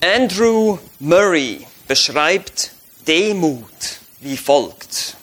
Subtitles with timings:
[0.00, 2.70] Andrew Murray beschreibt
[3.06, 3.64] Demut
[4.20, 5.16] wie folgt.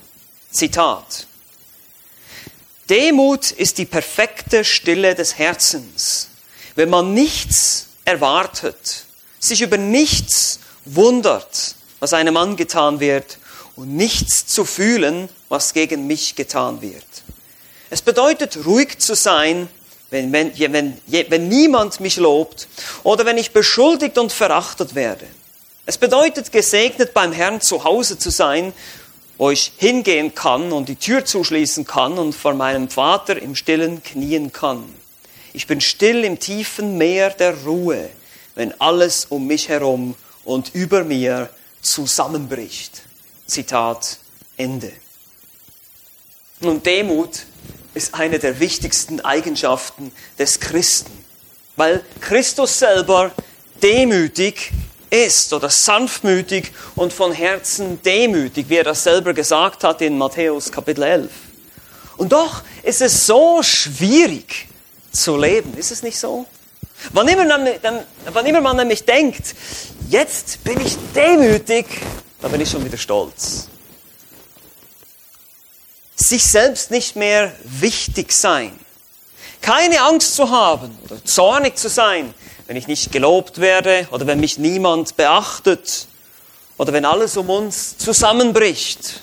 [0.51, 1.27] Zitat.
[2.89, 6.27] Demut ist die perfekte Stille des Herzens,
[6.75, 9.05] wenn man nichts erwartet,
[9.39, 13.37] sich über nichts wundert, was einem angetan wird
[13.77, 17.05] und nichts zu fühlen, was gegen mich getan wird.
[17.89, 19.69] Es bedeutet ruhig zu sein,
[20.15, 20.97] wenn, wenn, wenn,
[21.29, 22.67] wenn niemand mich lobt
[23.03, 25.25] oder wenn ich beschuldigt und verachtet werde.
[25.85, 28.73] Es bedeutet gesegnet beim Herrn zu Hause zu sein,
[29.37, 34.01] wo ich hingehen kann und die Tür zuschließen kann und vor meinem Vater im stillen
[34.01, 34.83] knien kann.
[35.53, 38.09] Ich bin still im tiefen Meer der Ruhe,
[38.55, 41.49] wenn alles um mich herum und über mir
[41.81, 43.03] zusammenbricht.
[43.45, 44.17] Zitat
[44.57, 44.91] Ende.
[46.61, 47.41] Nun, Demut
[47.95, 51.11] ist eine der wichtigsten Eigenschaften des Christen,
[51.77, 53.31] weil Christus selber
[53.81, 54.71] demütig
[55.09, 60.71] ist oder sanftmütig und von Herzen demütig, wie er das selber gesagt hat in Matthäus
[60.71, 61.31] Kapitel 11.
[62.17, 64.67] Und doch ist es so schwierig
[65.11, 66.45] zu leben, ist es nicht so?
[67.13, 67.69] Wann immer, man,
[68.31, 69.55] wann immer man nämlich denkt,
[70.09, 71.85] jetzt bin ich demütig,
[72.41, 73.69] da bin ich schon wieder stolz.
[76.25, 78.71] Sich selbst nicht mehr wichtig sein.
[79.61, 82.33] Keine Angst zu haben oder zornig zu sein,
[82.65, 86.07] wenn ich nicht gelobt werde oder wenn mich niemand beachtet
[86.79, 89.21] oder wenn alles um uns zusammenbricht.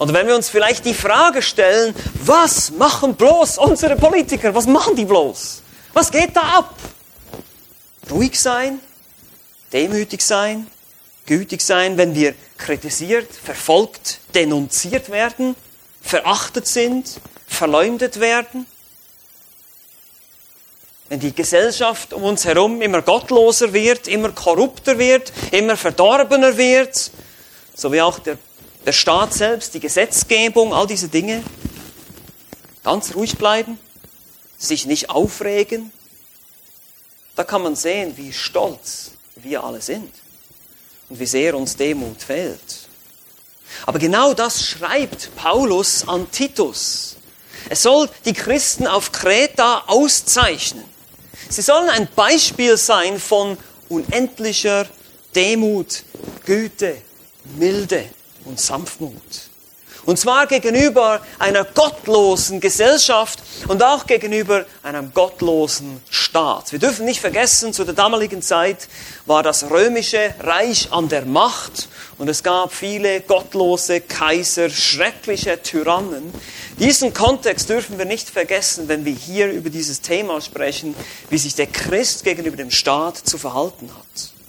[0.00, 1.94] Oder wenn wir uns vielleicht die Frage stellen,
[2.24, 4.52] was machen bloß unsere Politiker?
[4.52, 5.62] Was machen die bloß?
[5.92, 6.74] Was geht da ab?
[8.10, 8.80] Ruhig sein,
[9.72, 10.66] demütig sein,
[11.24, 15.54] gütig sein, wenn wir kritisiert, verfolgt, denunziert werden,
[16.00, 18.66] verachtet sind, verleumdet werden
[21.10, 27.10] wenn die Gesellschaft um uns herum immer gottloser wird, immer korrupter wird, immer verdorbener wird,
[27.74, 28.38] so wie auch der,
[28.86, 31.42] der Staat selbst, die Gesetzgebung, all diese Dinge,
[32.84, 33.76] ganz ruhig bleiben,
[34.56, 35.90] sich nicht aufregen,
[37.34, 40.14] da kann man sehen, wie stolz wir alle sind
[41.08, 42.79] und wie sehr uns Demut fehlt.
[43.86, 47.16] Aber genau das schreibt Paulus an Titus.
[47.68, 50.84] Es soll die Christen auf Kreta auszeichnen.
[51.48, 53.58] Sie sollen ein Beispiel sein von
[53.88, 54.86] unendlicher
[55.34, 56.04] Demut,
[56.44, 56.96] Güte,
[57.56, 58.06] Milde
[58.44, 59.49] und Sanftmut.
[60.06, 66.72] Und zwar gegenüber einer gottlosen Gesellschaft und auch gegenüber einem gottlosen Staat.
[66.72, 68.88] Wir dürfen nicht vergessen, zu der damaligen Zeit
[69.26, 71.88] war das römische Reich an der Macht
[72.18, 76.32] und es gab viele gottlose Kaiser, schreckliche Tyrannen.
[76.78, 80.94] Diesen Kontext dürfen wir nicht vergessen, wenn wir hier über dieses Thema sprechen,
[81.28, 84.39] wie sich der Christ gegenüber dem Staat zu verhalten hat.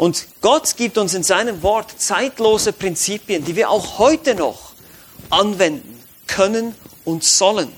[0.00, 4.72] Und Gott gibt uns in seinem Wort zeitlose Prinzipien, die wir auch heute noch
[5.28, 6.74] anwenden können
[7.04, 7.70] und sollen.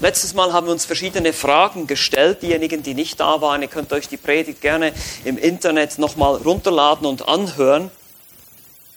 [0.00, 2.42] Letztes Mal haben wir uns verschiedene Fragen gestellt.
[2.42, 4.92] Diejenigen, die nicht da waren, ihr könnt euch die Predigt gerne
[5.24, 7.88] im Internet nochmal runterladen und anhören.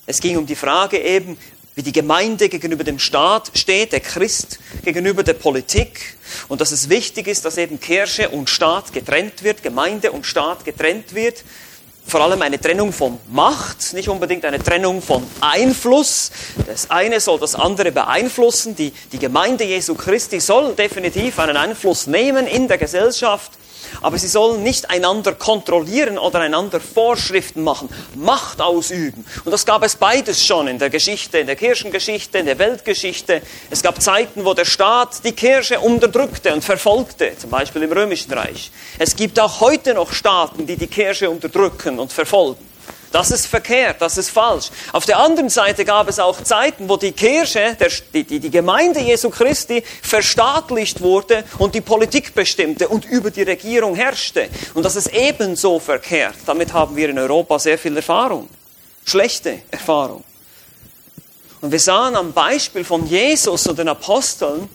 [0.07, 1.37] Es ging um die Frage eben,
[1.77, 6.17] wie die Gemeinde gegenüber dem Staat steht, der Christ gegenüber der Politik
[6.47, 10.65] und dass es wichtig ist, dass eben Kirche und Staat getrennt wird, Gemeinde und Staat
[10.65, 11.43] getrennt wird.
[12.07, 16.31] Vor allem eine Trennung von Macht, nicht unbedingt eine Trennung von Einfluss.
[16.65, 18.75] Das eine soll das andere beeinflussen.
[18.75, 23.51] Die, die Gemeinde Jesu Christi soll definitiv einen Einfluss nehmen in der Gesellschaft
[24.01, 29.25] aber sie sollen nicht einander kontrollieren oder einander Vorschriften machen, Macht ausüben.
[29.45, 33.41] Und das gab es beides schon in der Geschichte, in der Kirchengeschichte, in der Weltgeschichte.
[33.69, 38.33] Es gab Zeiten, wo der Staat die Kirche unterdrückte und verfolgte, zum Beispiel im Römischen
[38.33, 38.71] Reich.
[38.99, 42.66] Es gibt auch heute noch Staaten, die die Kirche unterdrücken und verfolgen.
[43.11, 44.69] Das ist verkehrt, das ist falsch.
[44.91, 48.99] Auf der anderen Seite gab es auch Zeiten, wo die Kirche, der, die, die Gemeinde
[48.99, 54.49] Jesu Christi verstaatlicht wurde und die Politik bestimmte und über die Regierung herrschte.
[54.73, 56.35] Und das ist ebenso verkehrt.
[56.45, 58.49] Damit haben wir in Europa sehr viel Erfahrung.
[59.05, 60.23] Schlechte Erfahrung.
[61.61, 64.69] Und wir sahen am Beispiel von Jesus und den Aposteln,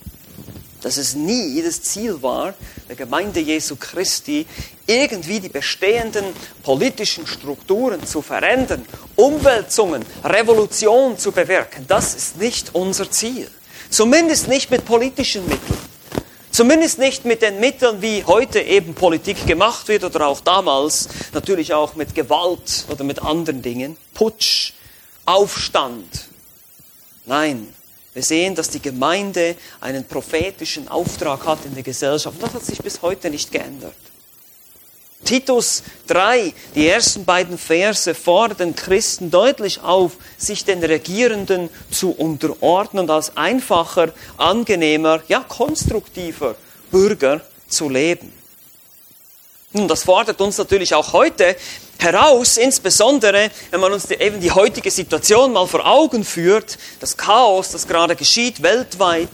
[0.83, 2.55] dass es nie das Ziel war,
[2.89, 4.47] der Gemeinde Jesu Christi
[4.87, 6.25] irgendwie die bestehenden
[6.63, 8.85] politischen Strukturen zu verändern,
[9.17, 11.85] Umwälzungen, Revolution zu bewirken.
[11.89, 13.51] Das ist nicht unser Ziel.
[13.91, 15.79] Zumindest nicht mit politischen Mitteln.
[16.51, 21.73] Zumindest nicht mit den Mitteln, wie heute eben Politik gemacht wird oder auch damals, natürlich
[21.73, 23.97] auch mit Gewalt oder mit anderen Dingen.
[24.13, 24.75] Putsch,
[25.25, 26.27] Aufstand.
[27.25, 27.69] Nein,
[28.15, 32.37] wir sehen, dass die Gemeinde einen prophetischen Auftrag hat in der Gesellschaft.
[32.43, 33.95] Das hat sich bis heute nicht geändert.
[35.25, 43.05] Titus 3, die ersten beiden Verse fordern Christen deutlich auf, sich den Regierenden zu unterordnen
[43.05, 46.57] und als einfacher, angenehmer, ja konstruktiver
[46.91, 48.42] Bürger zu leben.
[49.75, 51.57] Nun, das fordert uns natürlich auch heute
[51.99, 57.17] heraus, insbesondere wenn man uns die, eben die heutige Situation mal vor Augen führt, das
[57.17, 59.31] Chaos, das gerade geschieht weltweit,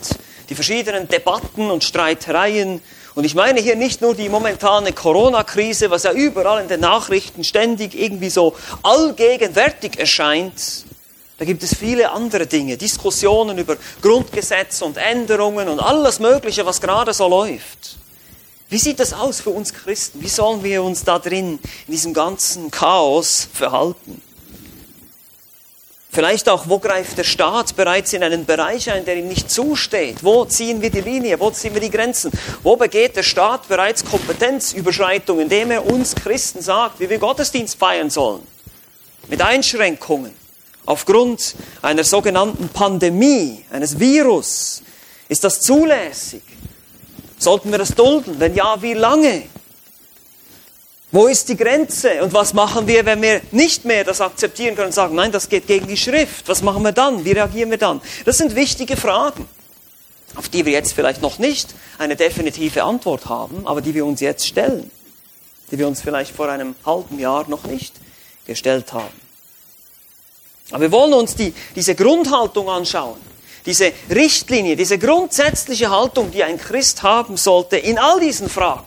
[0.49, 2.81] die verschiedenen Debatten und Streitereien.
[3.17, 7.43] Und ich meine hier nicht nur die momentane Corona-Krise, was ja überall in den Nachrichten
[7.43, 10.85] ständig irgendwie so allgegenwärtig erscheint.
[11.39, 16.81] Da gibt es viele andere Dinge, Diskussionen über Grundgesetze und Änderungen und alles Mögliche, was
[16.81, 17.99] gerade so läuft.
[18.71, 20.21] Wie sieht das aus für uns Christen?
[20.21, 24.21] Wie sollen wir uns da drin, in diesem ganzen Chaos verhalten?
[26.11, 30.25] Vielleicht auch, wo greift der Staat bereits in einen Bereich ein, der ihm nicht zusteht?
[30.25, 31.39] Wo ziehen wir die Linie?
[31.39, 32.33] Wo ziehen wir die Grenzen?
[32.63, 38.11] Wo begeht der Staat bereits Kompetenzüberschreitung, indem er uns Christen sagt, wie wir Gottesdienst feiern
[38.11, 38.43] sollen?
[39.29, 40.35] Mit Einschränkungen.
[40.87, 44.83] Aufgrund einer sogenannten Pandemie, eines Virus.
[45.29, 46.43] Ist das zulässig?
[47.39, 48.39] Sollten wir das dulden?
[48.39, 49.45] Wenn ja, wie lange?
[51.11, 52.23] Wo ist die Grenze?
[52.23, 55.49] Und was machen wir, wenn wir nicht mehr das akzeptieren können und sagen, nein, das
[55.49, 56.49] geht gegen die Schrift?
[56.49, 57.25] Was machen wir dann?
[57.25, 58.03] Wie reagieren wir dann?
[58.27, 59.49] Das sind wichtige Fragen,
[60.35, 64.21] auf die wir jetzt vielleicht noch nicht eine definitive Antwort haben, aber die wir uns
[64.21, 64.91] jetzt stellen,
[65.71, 67.95] die wir uns vielleicht vor einem halben Jahr noch nicht
[68.47, 69.29] gestellt haben.
[70.71, 73.17] Aber wir wollen uns die, diese Grundhaltung anschauen
[73.69, 78.87] diese Richtlinie, diese grundsätzliche Haltung, die ein Christ haben sollte in all diesen Fragen.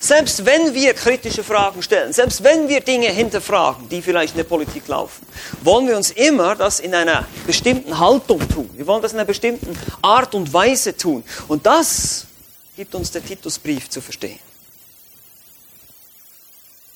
[0.00, 4.44] Selbst wenn wir kritische Fragen stellen, selbst wenn wir Dinge hinterfragen, die vielleicht in der
[4.44, 5.24] Politik laufen,
[5.62, 8.68] wollen wir uns immer das in einer bestimmten Haltung tun.
[8.74, 11.22] Wir wollen das in einer bestimmten Art und Weise tun.
[11.46, 12.26] Und das
[12.74, 14.40] gibt uns der Titusbrief zu verstehen.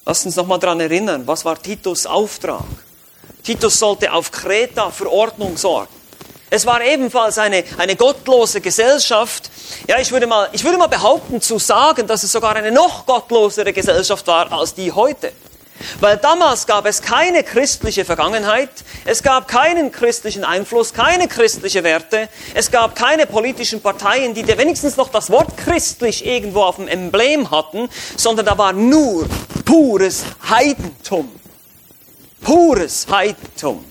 [0.05, 2.65] Lasst uns nochmal daran erinnern, was war Titus Auftrag?
[3.45, 6.00] Titus sollte auf Kreta für Ordnung sorgen.
[6.51, 9.51] Es war ebenfalls eine, eine gottlose Gesellschaft.
[9.87, 13.07] Ja, ich würde, mal, ich würde mal behaupten zu sagen, dass es sogar eine noch
[13.07, 15.33] gottlosere Gesellschaft war als die heute.
[16.01, 18.69] Weil damals gab es keine christliche Vergangenheit,
[19.07, 24.97] es gab keinen christlichen Einfluss, keine christliche Werte, es gab keine politischen Parteien, die wenigstens
[24.97, 29.27] noch das Wort christlich irgendwo auf dem Emblem hatten, sondern da war nur
[29.65, 31.31] pures Heidentum.
[32.43, 33.85] Pures Heidentum.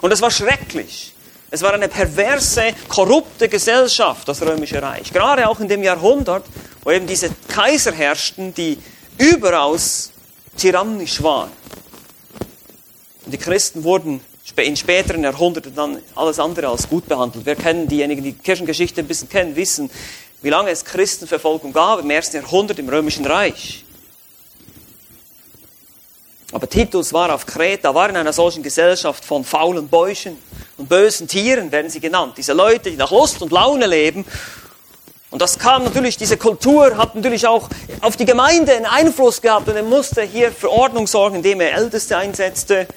[0.00, 1.14] Und es war schrecklich.
[1.52, 5.12] Es war eine perverse, korrupte Gesellschaft, das Römische Reich.
[5.12, 6.44] Gerade auch in dem Jahrhundert,
[6.84, 8.78] wo eben diese Kaiser herrschten, die
[9.18, 10.12] überaus
[10.56, 11.50] tyrannisch waren.
[13.24, 14.20] Und die Christen wurden
[14.56, 17.46] in späteren Jahrhunderten dann alles andere als gut behandelt.
[17.46, 19.90] Wir kennen diejenigen, die Kirchengeschichte ein bisschen kennen, wissen,
[20.42, 23.84] wie lange es Christenverfolgung gab im ersten Jahrhundert im Römischen Reich.
[26.52, 30.36] Aber Titus war auf Kreta, war in einer solchen Gesellschaft von faulen Bäuchen
[30.76, 32.34] und bösen Tieren, werden sie genannt.
[32.36, 34.24] Diese Leute, die nach Lust und Laune leben.
[35.30, 37.68] Und das kam natürlich, diese Kultur hat natürlich auch
[38.00, 41.74] auf die Gemeinde einen Einfluss gehabt und er musste hier für Ordnung sorgen, indem er
[41.74, 42.88] Älteste einsetzte,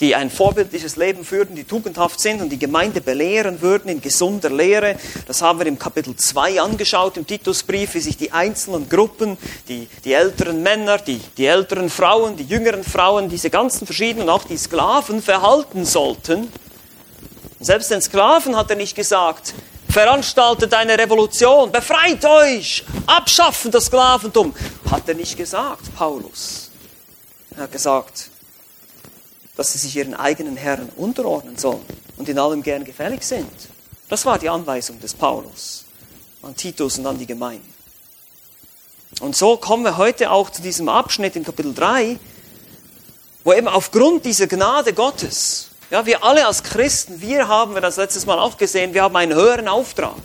[0.00, 4.50] die ein vorbildliches Leben führten, die tugendhaft sind und die Gemeinde belehren würden in gesunder
[4.50, 4.96] Lehre.
[5.28, 9.88] Das haben wir im Kapitel 2 angeschaut, im Titusbrief, wie sich die einzelnen Gruppen, die,
[10.04, 14.56] die älteren Männer, die, die älteren Frauen, die jüngeren Frauen, diese ganzen verschiedenen, auch die
[14.56, 16.52] Sklaven verhalten sollten.
[17.60, 19.54] Selbst den Sklaven hat er nicht gesagt,
[19.88, 24.52] veranstaltet eine Revolution, befreit euch, abschaffen das Sklaventum.
[24.90, 26.70] Hat er nicht gesagt, Paulus.
[27.56, 28.31] Er hat gesagt,
[29.56, 31.84] dass sie sich ihren eigenen Herren unterordnen sollen
[32.16, 33.50] und in allem gern gefällig sind.
[34.08, 35.84] Das war die Anweisung des Paulus
[36.42, 37.64] an Titus und an die Gemeinde.
[39.20, 42.18] Und so kommen wir heute auch zu diesem Abschnitt in Kapitel 3,
[43.44, 47.96] wo eben aufgrund dieser Gnade Gottes, ja, wir alle als Christen, wir haben, wir das
[47.96, 50.16] letztes Mal auch gesehen, wir haben einen höheren Auftrag.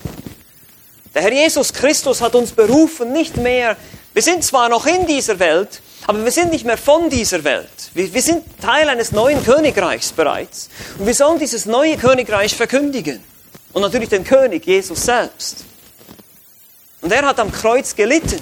[1.14, 3.76] Der Herr Jesus Christus hat uns berufen, nicht mehr,
[4.14, 7.92] wir sind zwar noch in dieser Welt, aber wir sind nicht mehr von dieser Welt.
[7.94, 10.70] Wir, wir sind Teil eines neuen Königreichs bereits.
[10.98, 13.22] Und wir sollen dieses neue Königreich verkündigen.
[13.74, 15.66] Und natürlich den König, Jesus selbst.
[17.02, 18.40] Und er hat am Kreuz gelitten.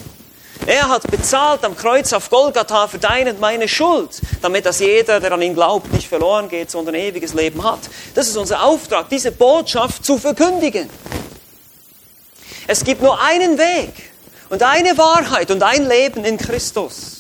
[0.68, 5.20] Er hat bezahlt am Kreuz auf Golgatha für deine und meine Schuld, damit dass jeder,
[5.20, 7.80] der an ihn glaubt, nicht verloren geht, sondern ewiges Leben hat.
[8.14, 10.90] Das ist unser Auftrag, diese Botschaft zu verkündigen.
[12.68, 14.12] Es gibt nur einen Weg
[14.50, 17.15] und eine Wahrheit und ein Leben in Christus.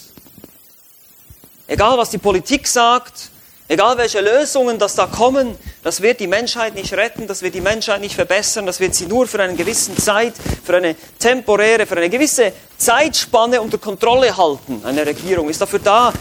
[1.67, 3.31] Egal was die Politik sagt,
[3.67, 7.62] Egal welche Lösungen das da kommen, das wird die Menschheit nicht retten, das wird die
[7.62, 11.98] Menschheit nicht verbessern, das wird sie nur für eine gewisse Zeit, für eine temporäre, für
[11.98, 14.81] eine gewisse Zeitspanne unter Kontrolle halten.
[14.84, 16.13] Eine Regierung ist dafür da,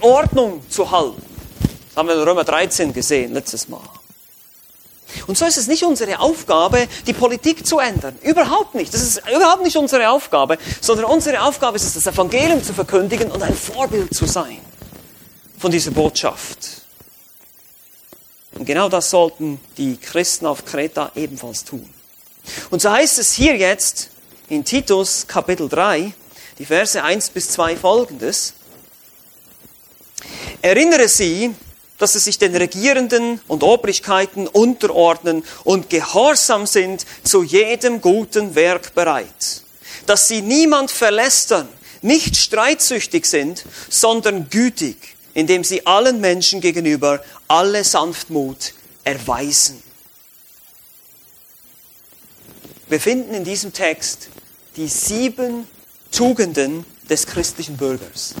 [0.00, 1.22] Ordnung zu halten.
[1.88, 3.80] Das haben wir in Römer 13 gesehen, letztes Mal.
[5.26, 8.18] Und so ist es nicht unsere Aufgabe, die Politik zu ändern.
[8.22, 8.92] Überhaupt nicht.
[8.92, 13.30] Das ist überhaupt nicht unsere Aufgabe, sondern unsere Aufgabe ist es, das Evangelium zu verkündigen
[13.30, 14.58] und ein Vorbild zu sein
[15.58, 16.82] von dieser Botschaft.
[18.52, 21.88] Und genau das sollten die Christen auf Kreta ebenfalls tun.
[22.70, 24.10] Und so heißt es hier jetzt
[24.48, 26.12] in Titus Kapitel 3,
[26.58, 28.54] die Verse 1 bis 2 folgendes.
[30.62, 31.54] Erinnere sie,
[31.98, 38.94] dass sie sich den Regierenden und Obrigkeiten unterordnen und gehorsam sind zu jedem guten Werk
[38.94, 39.62] bereit.
[40.06, 41.68] Dass sie niemand verlästern,
[42.02, 48.72] nicht streitsüchtig sind, sondern gütig indem sie allen Menschen gegenüber alle Sanftmut
[49.02, 49.82] erweisen.
[52.88, 54.28] Wir finden in diesem Text
[54.76, 55.66] die sieben
[56.12, 58.34] Tugenden des christlichen Bürgers.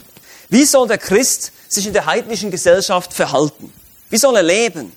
[0.48, 3.72] Wie soll der Christ sich in der heidnischen Gesellschaft verhalten?
[4.10, 4.92] Wie soll er leben?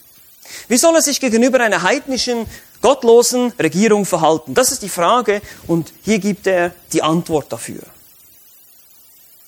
[0.67, 2.45] Wie soll er sich gegenüber einer heidnischen,
[2.81, 4.53] gottlosen Regierung verhalten?
[4.53, 7.81] Das ist die Frage und hier gibt er die Antwort dafür.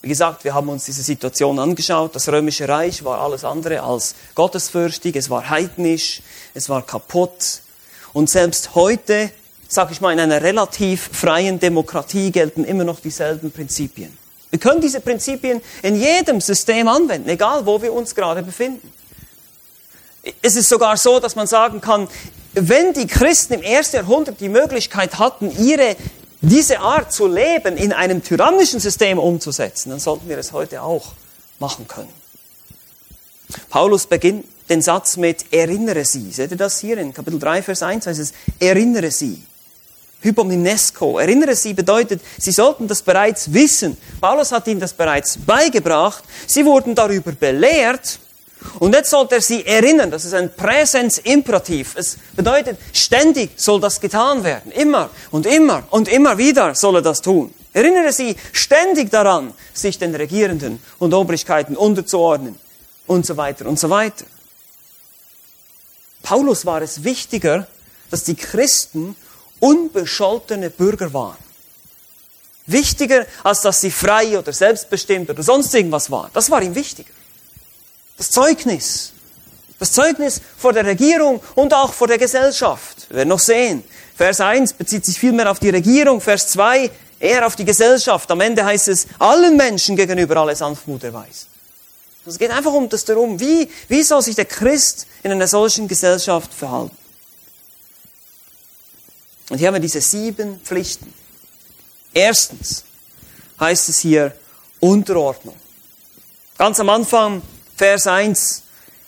[0.01, 2.15] Wie gesagt, wir haben uns diese Situation angeschaut.
[2.15, 6.21] Das römische Reich war alles andere als gottesfürchtig, es war heidnisch,
[6.53, 7.61] es war kaputt.
[8.13, 9.29] Und selbst heute,
[9.67, 14.17] sage ich mal, in einer relativ freien Demokratie gelten immer noch dieselben Prinzipien.
[14.51, 18.91] Wir können diese Prinzipien in jedem System anwenden, egal wo wir uns gerade befinden.
[20.41, 22.07] Es ist sogar so, dass man sagen kann,
[22.53, 25.95] wenn die Christen im ersten Jahrhundert die Möglichkeit hatten, ihre
[26.41, 31.13] diese Art zu leben in einem tyrannischen System umzusetzen, dann sollten wir es heute auch
[31.59, 32.09] machen können.
[33.69, 36.31] Paulus beginnt den Satz mit erinnere sie.
[36.31, 39.43] Seht ihr das hier in Kapitel 3, Vers 1 heißt es erinnere sie.
[40.21, 41.19] Hypominesco.
[41.19, 43.97] Erinnere sie bedeutet, sie sollten das bereits wissen.
[44.19, 46.23] Paulus hat ihnen das bereits beigebracht.
[46.45, 48.19] Sie wurden darüber belehrt
[48.79, 51.95] und jetzt sollte er sie erinnern, das ist ein Präsenzimperativ.
[51.95, 54.71] Es bedeutet, ständig soll das getan werden.
[54.71, 57.53] Immer und immer und immer wieder soll er das tun.
[57.71, 62.57] Erinnere sie ständig daran, sich den Regierenden und Obrigkeiten unterzuordnen
[63.07, 64.25] und so weiter und so weiter.
[66.21, 67.67] Paulus war es wichtiger,
[68.11, 69.15] dass die Christen
[69.59, 71.37] unbescholtene Bürger waren.
[72.65, 76.29] Wichtiger, als dass sie frei oder selbstbestimmt oder sonst irgendwas waren.
[76.33, 77.09] Das war ihm wichtiger.
[78.17, 79.13] Das Zeugnis.
[79.79, 83.07] Das Zeugnis vor der Regierung und auch vor der Gesellschaft.
[83.09, 83.83] Wir werden noch sehen.
[84.15, 88.29] Vers 1 bezieht sich vielmehr auf die Regierung, Vers 2 eher auf die Gesellschaft.
[88.29, 91.47] Am Ende heißt es, allen Menschen gegenüber alle Sanftmut erweisen.
[92.25, 95.87] Es geht einfach um das darum, wie, wie soll sich der Christ in einer solchen
[95.87, 96.95] Gesellschaft verhalten.
[99.49, 101.13] Und hier haben wir diese sieben Pflichten.
[102.13, 102.83] Erstens
[103.59, 104.33] heißt es hier
[104.79, 105.55] Unterordnung.
[106.57, 107.41] Ganz am Anfang
[107.75, 108.63] Vers 1.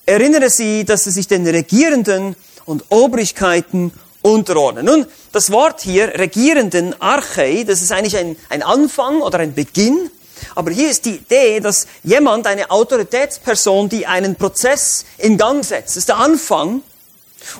[0.05, 4.85] Erinnere sie, dass sie sich den Regierenden und Obrigkeiten unterordnen.
[4.85, 10.09] Nun, das Wort hier, Regierenden, Archei, das ist eigentlich ein, ein Anfang oder ein Beginn.
[10.55, 15.89] Aber hier ist die Idee, dass jemand, eine Autoritätsperson, die einen Prozess in Gang setzt,
[15.89, 16.81] das ist der Anfang.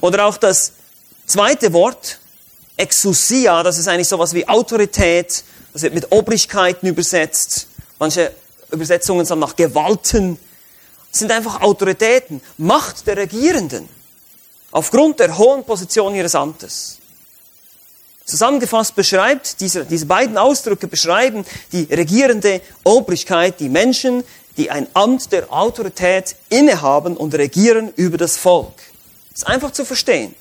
[0.01, 0.73] Oder auch das
[1.25, 2.20] zweite Wort,
[2.81, 7.67] Exousia, das ist eigentlich sowas wie Autorität, das wird mit Obrigkeiten übersetzt.
[7.99, 8.31] Manche
[8.71, 10.37] Übersetzungen sind nach Gewalten
[11.11, 13.87] sind einfach Autoritäten, Macht der Regierenden,
[14.71, 16.97] aufgrund der hohen Position ihres Amtes.
[18.25, 24.23] Zusammengefasst beschreibt, diese, diese beiden Ausdrücke beschreiben die regierende Obrigkeit, die Menschen,
[24.57, 28.73] die ein Amt der Autorität innehaben und regieren über das Volk.
[29.31, 30.33] Das ist einfach zu verstehen.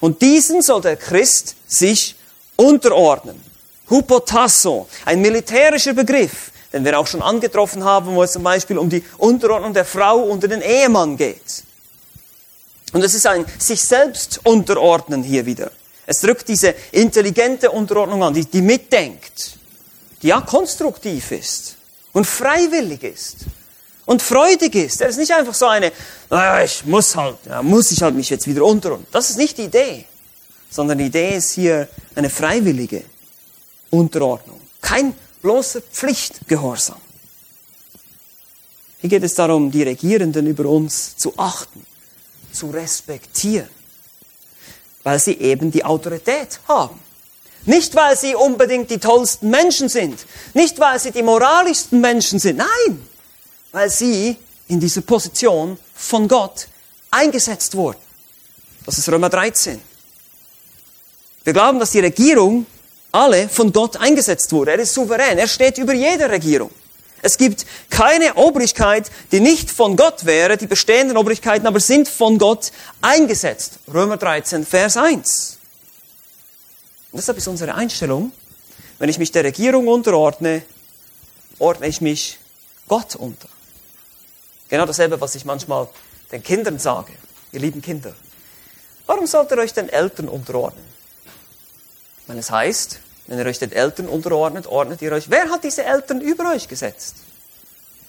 [0.00, 2.16] Und diesen soll der Christ sich
[2.56, 3.40] unterordnen.
[3.88, 8.90] Hupotasso, ein militärischer Begriff, den wir auch schon angetroffen haben, wo es zum Beispiel um
[8.90, 11.64] die Unterordnung der Frau unter den Ehemann geht.
[12.92, 15.70] Und es ist ein sich selbst unterordnen hier wieder.
[16.06, 19.58] Es drückt diese intelligente Unterordnung an, die, die mitdenkt,
[20.22, 21.76] die ja konstruktiv ist
[22.12, 23.36] und freiwillig ist
[24.06, 25.02] und freudig ist.
[25.02, 25.92] Er ist nicht einfach so eine,
[26.30, 29.06] naja, ich muss halt, ja, muss ich halt mich jetzt wieder unterordnen.
[29.12, 30.06] Das ist nicht die Idee,
[30.70, 33.02] sondern die Idee ist hier eine freiwillige
[33.90, 34.60] Unterordnung.
[34.80, 37.00] Kein bloßer Pflichtgehorsam.
[39.00, 41.84] Hier geht es darum, die Regierenden über uns zu achten,
[42.52, 43.68] zu respektieren,
[45.02, 46.98] weil sie eben die Autorität haben.
[47.66, 52.58] Nicht, weil sie unbedingt die tollsten Menschen sind, nicht, weil sie die moralischsten Menschen sind,
[52.58, 53.08] nein,
[53.76, 54.34] weil sie
[54.68, 56.66] in dieser Position von Gott
[57.10, 57.98] eingesetzt wurden.
[58.86, 59.78] Das ist Römer 13.
[61.44, 62.64] Wir glauben, dass die Regierung
[63.12, 64.70] alle von Gott eingesetzt wurde.
[64.70, 65.36] Er ist souverän.
[65.36, 66.70] Er steht über jeder Regierung.
[67.20, 70.56] Es gibt keine Obrigkeit, die nicht von Gott wäre.
[70.56, 73.80] Die bestehenden Obrigkeiten aber sind von Gott eingesetzt.
[73.92, 75.58] Römer 13, Vers 1.
[77.12, 78.32] Und deshalb ist unsere Einstellung,
[78.98, 80.62] wenn ich mich der Regierung unterordne,
[81.58, 82.38] ordne ich mich
[82.88, 83.50] Gott unter.
[84.68, 85.88] Genau dasselbe, was ich manchmal
[86.32, 87.12] den Kindern sage.
[87.52, 88.14] Ihr lieben Kinder.
[89.06, 90.84] Warum sollt ihr euch den Eltern unterordnen?
[92.26, 95.30] Wenn es heißt, wenn ihr euch den Eltern unterordnet, ordnet ihr euch.
[95.30, 97.16] Wer hat diese Eltern über euch gesetzt?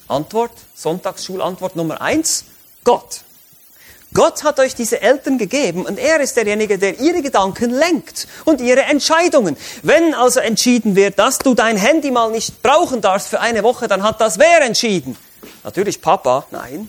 [0.08, 2.44] Antwort, Sonntagsschulantwort Nummer eins,
[2.82, 3.22] Gott.
[4.14, 8.60] Gott hat euch diese Eltern gegeben und er ist derjenige, der ihre Gedanken lenkt und
[8.60, 9.56] ihre Entscheidungen.
[9.82, 13.86] Wenn also entschieden wird, dass du dein Handy mal nicht brauchen darfst für eine Woche,
[13.86, 15.16] dann hat das wer entschieden?
[15.64, 16.88] Natürlich Papa, nein,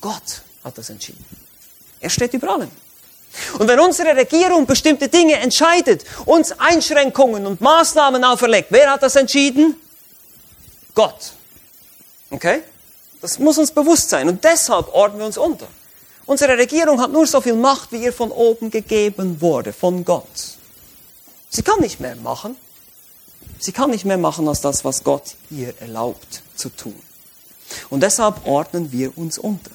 [0.00, 1.24] Gott hat das entschieden.
[2.00, 2.70] Er steht über allem.
[3.58, 9.16] Und wenn unsere Regierung bestimmte Dinge entscheidet, uns Einschränkungen und Maßnahmen auferlegt, wer hat das
[9.16, 9.76] entschieden?
[10.94, 11.32] Gott.
[12.30, 12.62] Okay?
[13.20, 15.66] Das muss uns bewusst sein und deshalb ordnen wir uns unter.
[16.26, 20.26] Unsere Regierung hat nur so viel Macht, wie ihr von oben gegeben wurde, von Gott.
[21.48, 22.56] Sie kann nicht mehr machen.
[23.58, 27.00] Sie kann nicht mehr machen als das, was Gott ihr erlaubt zu tun.
[27.90, 29.70] Und deshalb ordnen wir uns unter.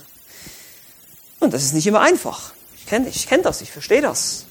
[1.39, 2.53] Und das ist nicht immer einfach.
[2.77, 4.45] Ich kenne ich kenn das, ich verstehe das.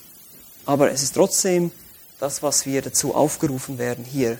[0.66, 1.70] Aber es ist trotzdem
[2.20, 4.38] das, was wir dazu aufgerufen werden hier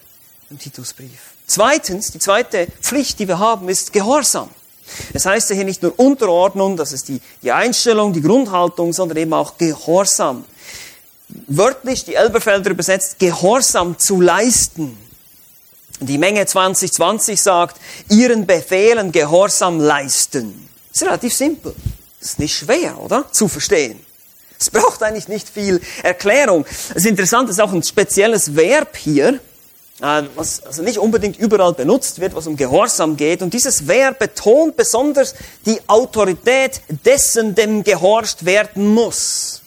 [0.51, 1.33] im Titusbrief.
[1.47, 4.49] Zweitens, die zweite Pflicht, die wir haben, ist Gehorsam.
[5.13, 9.19] Es heißt ja hier nicht nur Unterordnung, das ist die, die Einstellung, die Grundhaltung, sondern
[9.19, 10.45] eben auch Gehorsam.
[11.47, 14.97] Wörtlich, die Elberfelder übersetzt, Gehorsam zu leisten.
[16.07, 20.69] Die Menge 2020 sagt, ihren Befehlen Gehorsam leisten.
[20.91, 21.75] Das ist relativ simpel.
[22.21, 23.25] Das ist nicht schwer, oder?
[23.33, 23.99] Zu verstehen.
[24.59, 26.65] Es braucht eigentlich nicht viel Erklärung.
[26.91, 29.41] Es ist interessant, es ist auch ein spezielles Verb hier,
[30.01, 33.43] äh, was also nicht unbedingt überall benutzt wird, was um Gehorsam geht.
[33.43, 35.35] Und dieses Verb betont besonders
[35.67, 39.63] die Autorität dessen, dem gehorcht werden muss.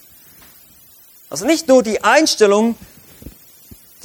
[1.29, 2.77] Also nicht nur die Einstellung,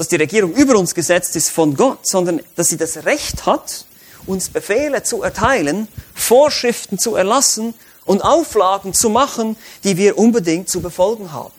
[0.01, 3.85] dass die Regierung über uns gesetzt ist von Gott, sondern dass sie das Recht hat,
[4.25, 7.75] uns Befehle zu erteilen, Vorschriften zu erlassen
[8.07, 11.53] und Auflagen zu machen, die wir unbedingt zu befolgen haben.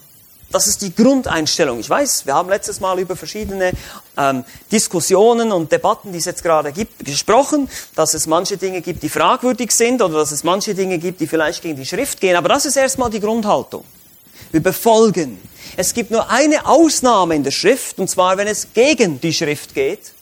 [0.49, 1.79] Das ist die Grundeinstellung.
[1.81, 3.73] Ich weiß, wir haben letztes Mal über verschiedene
[4.17, 9.03] ähm, Diskussionen und Debatten, die es jetzt gerade gibt, gesprochen, dass es manche Dinge gibt,
[9.03, 12.35] die fragwürdig sind oder dass es manche Dinge gibt, die vielleicht gegen die Schrift gehen.
[12.35, 13.83] Aber das ist erstmal die Grundhaltung.
[14.51, 15.39] Wir befolgen.
[15.77, 19.73] Es gibt nur eine Ausnahme in der Schrift, und zwar, wenn es gegen die Schrift
[19.73, 20.13] geht.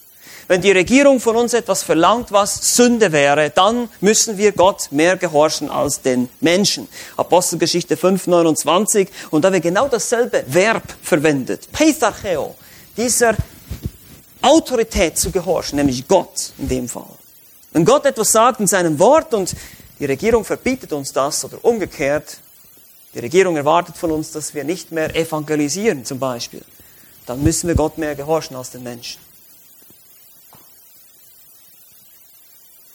[0.48, 5.16] Wenn die Regierung von uns etwas verlangt, was Sünde wäre, dann müssen wir Gott mehr
[5.16, 6.88] gehorchen als den Menschen.
[7.18, 9.10] Apostelgeschichte 5, 29.
[9.30, 11.72] Und da wird genau dasselbe Verb verwendet.
[11.72, 12.56] Peitharcheo.
[12.98, 13.36] Dieser
[14.42, 17.06] Autorität zu gehorchen, nämlich Gott in dem Fall.
[17.72, 19.56] Wenn Gott etwas sagt in seinem Wort und
[20.00, 22.38] die Regierung verbietet uns das oder umgekehrt,
[23.14, 26.64] die Regierung erwartet von uns, dass wir nicht mehr evangelisieren zum Beispiel,
[27.26, 29.20] dann müssen wir Gott mehr gehorchen als den Menschen.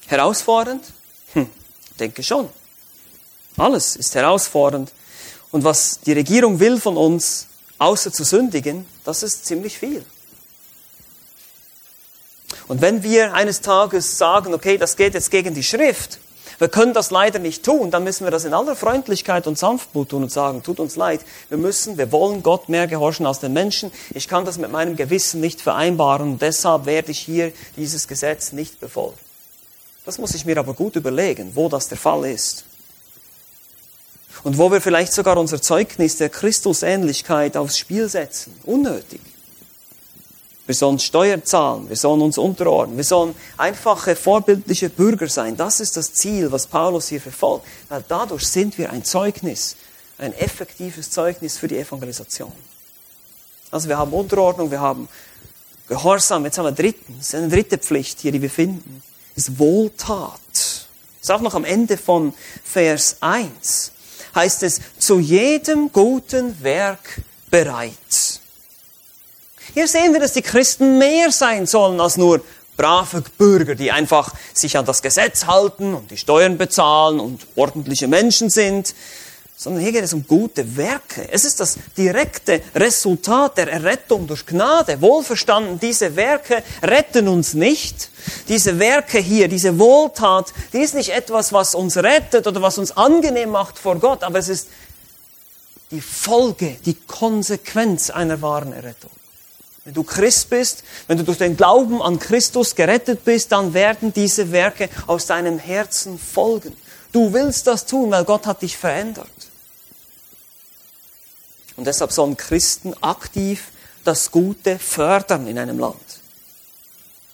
[0.06, 0.84] Herausfordernd?
[1.32, 1.50] Hm,
[1.98, 2.48] denke schon.
[3.56, 4.92] Alles ist herausfordernd.
[5.50, 7.46] Und was die Regierung will von uns,
[7.78, 10.04] außer zu sündigen, das ist ziemlich viel.
[12.66, 16.18] Und wenn wir eines Tages sagen, okay, das geht jetzt gegen die Schrift,
[16.64, 20.08] wir können das leider nicht tun, dann müssen wir das in aller Freundlichkeit und Sanftmut
[20.08, 23.52] tun und sagen, tut uns leid, wir müssen, wir wollen Gott mehr gehorchen als den
[23.52, 23.92] Menschen.
[24.14, 28.52] Ich kann das mit meinem Gewissen nicht vereinbaren und deshalb werde ich hier dieses Gesetz
[28.52, 29.18] nicht befolgen.
[30.06, 32.64] Das muss ich mir aber gut überlegen, wo das der Fall ist.
[34.42, 38.58] Und wo wir vielleicht sogar unser Zeugnis der Christusähnlichkeit aufs Spiel setzen.
[38.64, 39.20] Unnötig.
[40.66, 45.56] Wir sollen Steuern zahlen, wir sollen uns unterordnen, wir sollen einfache, vorbildliche Bürger sein.
[45.56, 47.66] Das ist das Ziel, was Paulus hier verfolgt.
[47.90, 49.76] Weil dadurch sind wir ein Zeugnis,
[50.16, 52.52] ein effektives Zeugnis für die Evangelisation.
[53.70, 55.08] Also wir haben Unterordnung, wir haben
[55.86, 59.02] Gehorsam, jetzt haben wir drittens, eine dritte Pflicht hier, die wir finden
[59.36, 60.40] ist Wohltat.
[60.46, 60.88] Das
[61.20, 63.92] ist auch noch am Ende von Vers 1.
[64.34, 68.40] Heißt es, zu jedem guten Werk bereit.
[69.72, 72.42] Hier sehen wir, dass die Christen mehr sein sollen als nur
[72.76, 78.08] brave Bürger, die einfach sich an das Gesetz halten und die Steuern bezahlen und ordentliche
[78.08, 78.94] Menschen sind.
[79.56, 81.28] sondern hier geht es um gute Werke.
[81.30, 85.00] Es ist das direkte Resultat der Errettung durch Gnade.
[85.00, 88.10] Wohlverstanden, diese Werke retten uns nicht.
[88.48, 92.96] Diese Werke hier, diese Wohltat, die ist nicht etwas, was uns rettet oder was uns
[92.96, 94.68] angenehm macht vor Gott, aber es ist
[95.90, 99.10] die Folge, die Konsequenz einer wahren Errettung.
[99.84, 104.12] Wenn du Christ bist, wenn du durch den Glauben an Christus gerettet bist, dann werden
[104.12, 106.74] diese Werke aus deinem Herzen folgen.
[107.12, 109.28] Du willst das tun, weil Gott hat dich verändert.
[111.76, 113.72] Und deshalb sollen Christen aktiv
[114.04, 115.96] das Gute fördern in einem Land.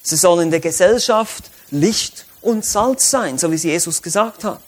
[0.02, 4.62] Sie sollen in der Gesellschaft Licht und Salz sein, so wie es Jesus gesagt hat.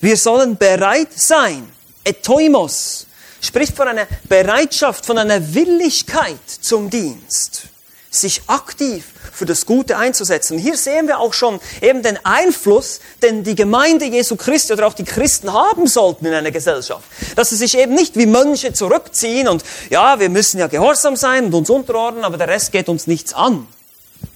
[0.00, 1.68] Wir sollen bereit sein,
[2.04, 3.07] etoimos,
[3.40, 7.62] spricht von einer Bereitschaft, von einer Willigkeit zum Dienst,
[8.10, 10.58] sich aktiv für das Gute einzusetzen.
[10.58, 14.94] Hier sehen wir auch schon eben den Einfluss, den die Gemeinde Jesu Christi oder auch
[14.94, 17.04] die Christen haben sollten in einer Gesellschaft.
[17.36, 21.46] Dass sie sich eben nicht wie Mönche zurückziehen und ja, wir müssen ja gehorsam sein
[21.46, 23.66] und uns unterordnen, aber der Rest geht uns nichts an.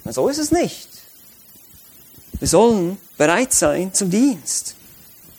[0.04, 0.88] So ist es nicht.
[2.38, 4.74] Wir sollen bereit sein zum Dienst,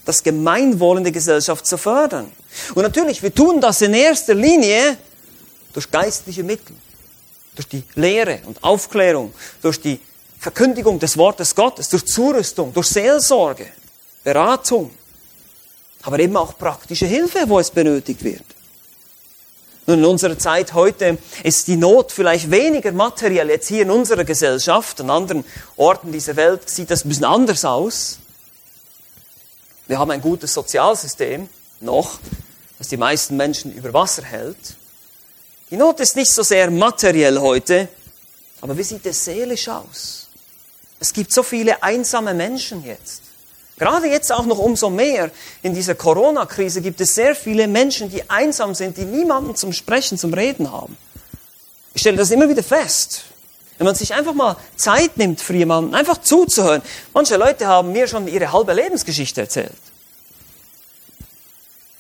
[0.06, 2.32] das Gemeinwohl in der Gesellschaft zu fördern.
[2.76, 4.98] Und natürlich, wir tun das in erster Linie
[5.74, 6.76] durch geistliche Mittel
[7.56, 10.00] durch die Lehre und Aufklärung, durch die
[10.40, 13.68] Verkündigung des Wortes Gottes, durch Zurüstung, durch Seelsorge,
[14.24, 14.92] Beratung,
[16.02, 18.44] aber eben auch praktische Hilfe, wo es benötigt wird.
[19.86, 23.50] Nun, in unserer Zeit heute ist die Not vielleicht weniger materiell.
[23.50, 25.44] Jetzt hier in unserer Gesellschaft, an anderen
[25.76, 28.20] Orten dieser Welt sieht das ein bisschen anders aus.
[29.88, 31.50] Wir haben ein gutes Sozialsystem,
[31.84, 32.20] noch,
[32.78, 34.76] das die meisten Menschen über Wasser hält.
[35.70, 37.88] Die Not ist nicht so sehr materiell heute,
[38.62, 40.28] aber wie sieht es seelisch aus?
[41.00, 43.24] Es gibt so viele einsame Menschen jetzt.
[43.78, 45.32] Gerade jetzt auch noch umso mehr
[45.64, 50.18] in dieser Corona-Krise gibt es sehr viele Menschen, die einsam sind, die niemanden zum Sprechen,
[50.18, 50.96] zum Reden haben.
[51.94, 53.24] Ich stelle das immer wieder fest.
[53.78, 56.82] Wenn man sich einfach mal Zeit nimmt für jemanden, einfach zuzuhören.
[57.14, 59.74] Manche Leute haben mir schon ihre halbe Lebensgeschichte erzählt.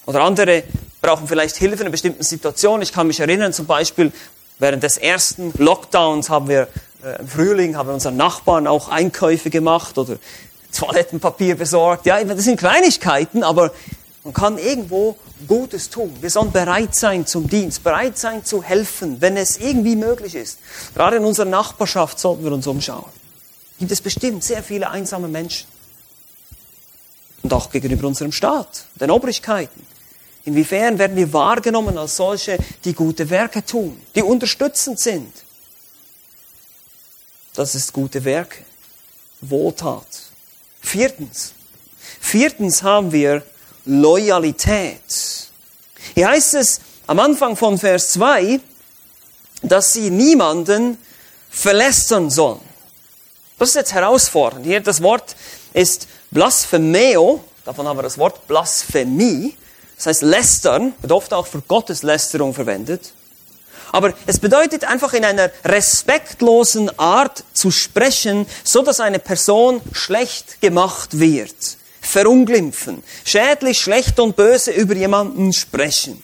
[0.06, 0.64] Oder andere
[1.02, 2.82] brauchen vielleicht Hilfe in einer bestimmten Situation.
[2.82, 4.12] Ich kann mich erinnern, zum Beispiel
[4.60, 6.68] während des ersten Lockdowns haben wir
[7.04, 10.18] äh, im Frühling haben wir unseren Nachbarn auch Einkäufe gemacht oder
[10.74, 12.06] Toilettenpapier besorgt.
[12.06, 13.72] Ja, das sind Kleinigkeiten, aber
[14.24, 16.16] man kann irgendwo Gutes tun.
[16.22, 20.60] Wir sollen bereit sein zum Dienst, bereit sein zu helfen, wenn es irgendwie möglich ist.
[20.96, 23.06] Gerade in unserer Nachbarschaft sollten wir uns umschauen.
[23.80, 25.68] Gibt es bestimmt sehr viele einsame Menschen.
[27.42, 29.86] Und auch gegenüber unserem Staat, den Obrigkeiten.
[30.46, 35.32] Inwiefern werden wir wahrgenommen als solche, die gute Werke tun, die unterstützend sind?
[37.54, 38.64] Das ist gute Werke,
[39.42, 40.08] Wohltat.
[40.82, 41.54] Viertens.
[42.20, 43.44] Viertens haben wir
[43.86, 45.50] Loyalität.
[46.16, 48.60] Hier heißt es am Anfang von Vers 2,
[49.62, 50.98] dass sie niemanden
[51.50, 52.60] verlästern sollen.
[53.60, 54.66] Das ist jetzt herausfordernd.
[54.66, 55.36] Hier das Wort
[55.74, 59.56] ist blasphemeo, davon haben wir das Wort Blasphemie.
[60.04, 63.14] Das heißt, lästern wird oft auch für Gotteslästerung verwendet.
[63.94, 70.60] Aber es bedeutet einfach in einer respektlosen Art zu sprechen, so dass eine Person schlecht
[70.60, 71.56] gemacht wird.
[72.02, 73.02] Verunglimpfen.
[73.24, 76.22] Schädlich, schlecht und böse über jemanden sprechen.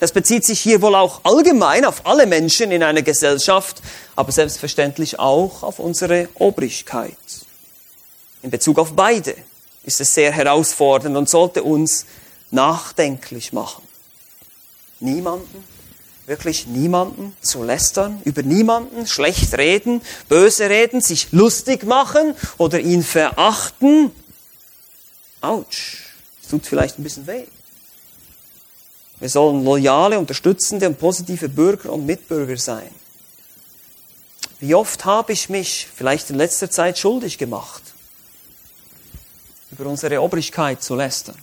[0.00, 3.82] Das bezieht sich hier wohl auch allgemein auf alle Menschen in einer Gesellschaft,
[4.16, 7.18] aber selbstverständlich auch auf unsere Obrigkeit.
[8.42, 9.34] In Bezug auf beide
[9.82, 12.06] ist es sehr herausfordernd und sollte uns
[12.50, 13.82] nachdenklich machen.
[15.00, 15.64] Niemanden,
[16.26, 23.02] wirklich niemanden zu lästern, über niemanden schlecht reden, böse reden, sich lustig machen oder ihn
[23.02, 24.10] verachten.
[25.40, 25.98] Autsch,
[26.40, 27.46] das tut vielleicht ein bisschen weh.
[29.20, 32.90] Wir sollen loyale, unterstützende und positive Bürger und Mitbürger sein.
[34.60, 37.82] Wie oft habe ich mich vielleicht in letzter Zeit schuldig gemacht,
[39.70, 41.36] über unsere Obrigkeit zu lästern?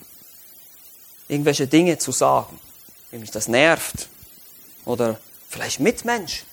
[1.27, 2.59] Irgendwelche Dinge zu sagen,
[3.11, 4.07] wie mich das nervt.
[4.85, 6.45] Oder vielleicht Mitmenschen,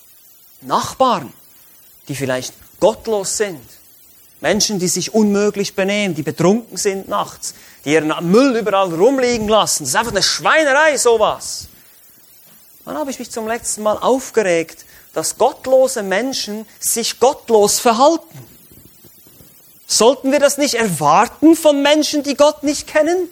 [0.63, 1.33] Nachbarn,
[2.09, 3.61] die vielleicht gottlos sind.
[4.41, 7.55] Menschen, die sich unmöglich benehmen, die betrunken sind nachts,
[7.85, 9.85] die ihren Müll überall rumliegen lassen.
[9.85, 11.69] Das ist einfach eine Schweinerei, sowas.
[12.85, 18.39] Wann habe ich mich zum letzten Mal aufgeregt, dass gottlose Menschen sich gottlos verhalten?
[19.87, 23.29] Sollten wir das nicht erwarten von Menschen, die Gott nicht kennen?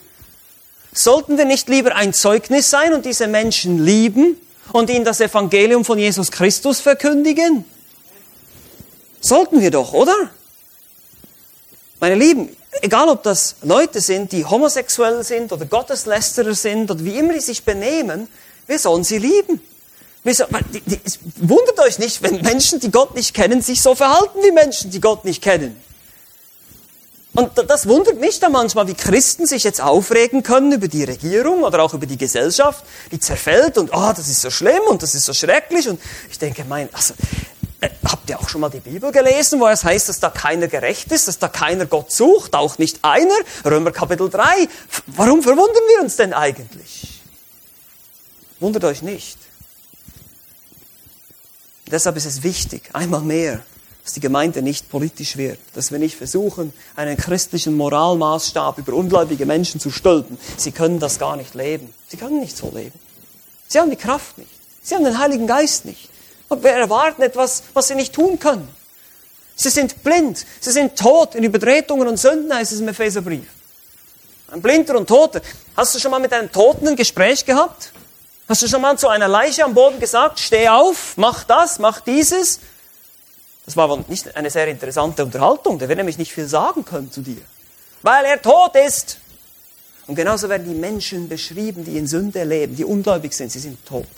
[0.93, 4.37] Sollten wir nicht lieber ein Zeugnis sein und diese Menschen lieben
[4.73, 7.65] und ihnen das Evangelium von Jesus Christus verkündigen?
[9.21, 10.31] Sollten wir doch, oder?
[12.01, 17.19] Meine Lieben, egal ob das Leute sind, die homosexuell sind oder Gotteslästerer sind oder wie
[17.19, 18.27] immer die sich benehmen,
[18.67, 19.61] wir sollen sie lieben.
[20.25, 25.01] Wundert euch nicht, wenn Menschen, die Gott nicht kennen, sich so verhalten wie Menschen, die
[25.01, 25.81] Gott nicht kennen.
[27.33, 31.63] Und das wundert mich dann manchmal, wie Christen sich jetzt aufregen können über die Regierung
[31.63, 35.15] oder auch über die Gesellschaft, die zerfällt und, oh, das ist so schlimm und das
[35.15, 35.89] ist so schrecklich.
[35.89, 37.15] Und ich denke, mein, also,
[37.81, 40.67] äh, habt ihr auch schon mal die Bibel gelesen, wo es heißt, dass da keiner
[40.67, 43.35] gerecht ist, dass da keiner Gott sucht, auch nicht einer?
[43.65, 44.69] Römer Kapitel 3.
[45.07, 47.23] Warum verwundern wir uns denn eigentlich?
[48.59, 49.39] Wundert euch nicht.
[51.91, 53.61] Deshalb ist es wichtig, einmal mehr,
[54.11, 59.47] dass die Gemeinde nicht politisch wird, dass wir nicht versuchen, einen christlichen Moralmaßstab über ungläubige
[59.47, 60.37] Menschen zu stülpen.
[60.57, 61.95] Sie können das gar nicht leben.
[62.09, 62.99] Sie können nicht so leben.
[63.69, 64.51] Sie haben die Kraft nicht.
[64.83, 66.09] Sie haben den Heiligen Geist nicht.
[66.49, 68.67] Und wir erwarten etwas, was sie nicht tun können.
[69.55, 70.45] Sie sind blind.
[70.59, 73.47] Sie sind tot in Übertretungen und Sünden, heißt es im Epheserbrief.
[74.51, 75.41] Ein Blinder und Toter.
[75.77, 77.93] Hast du schon mal mit einem Toten ein Gespräch gehabt?
[78.49, 82.01] Hast du schon mal zu einer Leiche am Boden gesagt, steh auf, mach das, mach
[82.01, 82.59] dieses?
[83.71, 85.79] Das war nicht eine sehr interessante Unterhaltung.
[85.79, 87.41] Der wird nämlich nicht viel sagen können zu dir.
[88.03, 89.19] Weil er tot ist.
[90.09, 93.53] Und genauso werden die Menschen beschrieben, die in Sünde leben, die ungläubig sind.
[93.53, 94.09] Sie sind tot.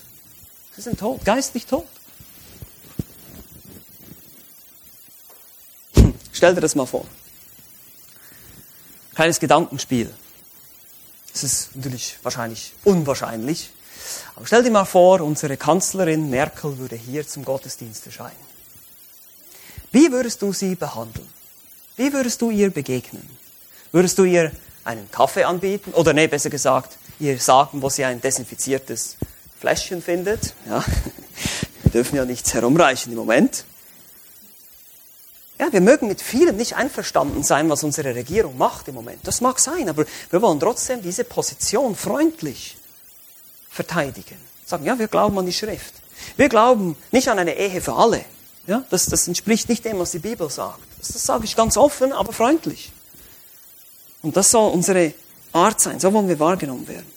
[0.75, 1.85] Sie sind tot, geistlich tot.
[5.97, 7.05] Hm, stell dir das mal vor.
[9.15, 10.09] Kleines Gedankenspiel.
[11.31, 13.69] Das ist natürlich wahrscheinlich unwahrscheinlich.
[14.35, 18.53] Aber stell dir mal vor, unsere Kanzlerin Merkel würde hier zum Gottesdienst erscheinen.
[19.93, 21.29] Wie würdest du sie behandeln?
[21.97, 23.29] Wie würdest du ihr begegnen?
[23.93, 24.51] Würdest du ihr
[24.85, 25.93] einen Kaffee anbieten?
[25.93, 29.17] Oder nee, besser gesagt, ihr sagen, wo sie ein desinfiziertes
[29.61, 30.55] Fläschchen findet?
[30.67, 30.83] Ja,
[31.83, 33.65] wir dürfen ja nichts herumreichen im Moment.
[35.61, 39.21] Ja, wir mögen mit vielem nicht einverstanden sein, was unsere Regierung macht im Moment.
[39.27, 42.77] Das mag sein, aber wir wollen trotzdem diese Position freundlich
[43.71, 44.37] verteidigen.
[44.65, 45.95] Sagen, ja, wir glauben an die Schrift.
[46.37, 48.25] Wir glauben nicht an eine Ehe für alle.
[48.67, 50.79] Ja, das, das entspricht nicht dem, was die Bibel sagt.
[50.99, 52.93] Das, sage ich ganz offen, aber freundlich.
[54.23, 55.15] Und das soll unsere
[55.53, 55.99] Art sein.
[55.99, 57.11] So wollen wir wahrgenommen werden.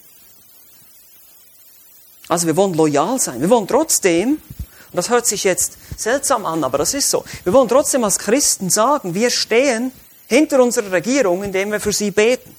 [2.28, 3.40] Also wir wollen loyal sein.
[3.40, 7.54] Wir wollen trotzdem, und das hört sich jetzt seltsam an, aber das ist so, wir
[7.54, 9.92] wollen trotzdem als Christen sagen, wir stehen
[10.28, 12.56] hinter unserer Regierung, indem wir für sie beten.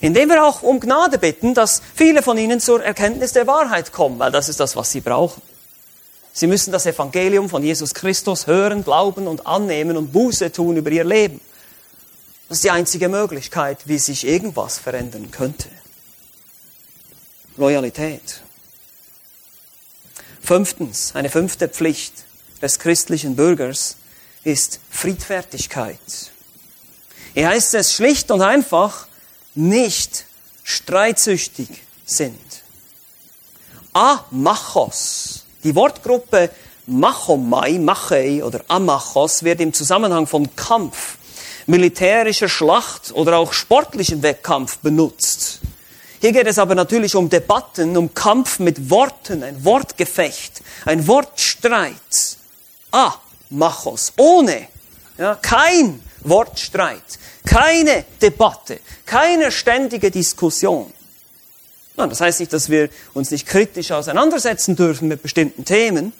[0.00, 4.18] Indem wir auch um Gnade bitten, dass viele von ihnen zur Erkenntnis der Wahrheit kommen,
[4.18, 5.42] weil das ist das, was sie brauchen.
[6.36, 10.90] Sie müssen das Evangelium von Jesus Christus hören, glauben und annehmen und Buße tun über
[10.90, 11.40] ihr Leben.
[12.48, 15.68] Das ist die einzige Möglichkeit, wie sich irgendwas verändern könnte.
[17.56, 18.42] Loyalität.
[20.42, 22.24] Fünftens, eine fünfte Pflicht
[22.60, 23.96] des christlichen Bürgers
[24.42, 26.00] ist Friedfertigkeit.
[27.32, 29.06] Hier heißt es schlicht und einfach,
[29.54, 30.26] nicht
[30.64, 31.68] streitsüchtig
[32.04, 32.40] sind.
[33.92, 36.50] Amachos die Wortgruppe
[36.86, 41.16] Machomai, Machei oder Amachos wird im Zusammenhang von Kampf,
[41.66, 45.60] militärischer Schlacht oder auch sportlichem Wettkampf benutzt.
[46.20, 52.38] Hier geht es aber natürlich um Debatten, um Kampf mit Worten, ein Wortgefecht, ein Wortstreit.
[52.92, 53.14] Ah,
[53.50, 54.68] Machos, ohne,
[55.18, 57.02] ja, kein Wortstreit,
[57.46, 60.93] keine Debatte, keine ständige Diskussion.
[61.96, 66.12] Nein, das heißt nicht, dass wir uns nicht kritisch auseinandersetzen dürfen mit bestimmten Themen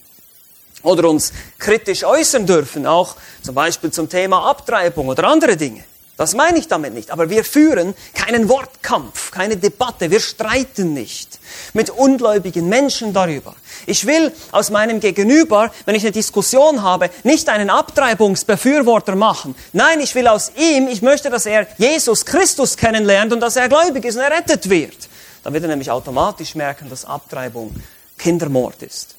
[0.82, 5.82] oder uns kritisch äußern dürfen, auch zum Beispiel zum Thema Abtreibung oder andere Dinge.
[6.16, 7.10] Das meine ich damit nicht.
[7.10, 10.12] Aber wir führen keinen Wortkampf, keine Debatte.
[10.12, 11.40] Wir streiten nicht
[11.72, 13.56] mit ungläubigen Menschen darüber.
[13.86, 19.56] Ich will aus meinem Gegenüber, wenn ich eine Diskussion habe, nicht einen Abtreibungsbefürworter machen.
[19.72, 23.68] Nein, ich will aus ihm, ich möchte, dass er Jesus Christus kennenlernt und dass er
[23.68, 25.08] gläubig ist und errettet wird.
[25.44, 27.74] Dann wird er nämlich automatisch merken, dass Abtreibung
[28.18, 29.14] Kindermord ist.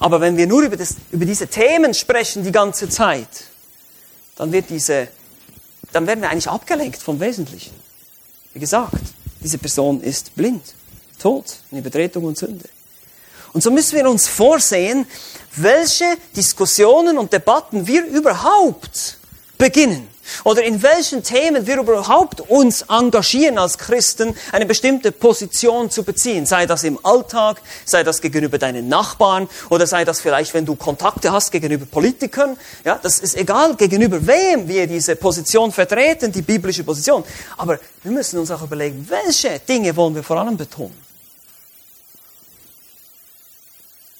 [0.00, 3.28] Aber wenn wir nur über, das, über diese Themen sprechen die ganze Zeit,
[4.36, 5.08] dann wird diese,
[5.92, 7.74] dann werden wir eigentlich abgelenkt vom Wesentlichen.
[8.52, 9.02] Wie gesagt,
[9.42, 10.62] diese Person ist blind,
[11.18, 12.68] tot in Übertretung und Sünde.
[13.52, 15.06] Und so müssen wir uns vorsehen,
[15.56, 19.18] welche Diskussionen und Debatten wir überhaupt
[19.58, 20.13] beginnen
[20.44, 26.46] oder in welchen Themen wir überhaupt uns engagieren als Christen, eine bestimmte Position zu beziehen.
[26.46, 30.76] Sei das im Alltag, sei das gegenüber deinen Nachbarn oder sei das vielleicht, wenn du
[30.76, 32.56] Kontakte hast gegenüber Politikern.
[32.84, 37.24] Ja, das ist egal, gegenüber wem wir diese Position vertreten, die biblische Position.
[37.56, 41.04] Aber wir müssen uns auch überlegen, welche Dinge wollen wir vor allem betonen.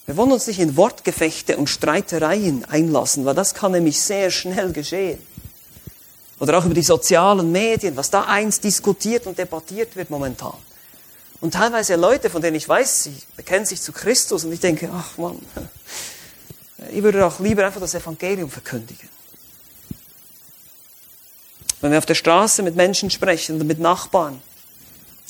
[0.07, 4.73] Wir wollen uns nicht in Wortgefechte und Streitereien einlassen, weil das kann nämlich sehr schnell
[4.73, 5.19] geschehen.
[6.41, 10.57] Oder auch über die sozialen Medien, was da eins diskutiert und debattiert wird momentan.
[11.41, 14.91] Und teilweise Leute, von denen ich weiß, sie bekennen sich zu Christus und ich denke,
[14.93, 15.39] ach Mann,
[16.91, 19.09] ich würde auch lieber einfach das Evangelium verkündigen.
[21.81, 24.41] Wenn wir auf der Straße mit Menschen sprechen oder mit Nachbarn,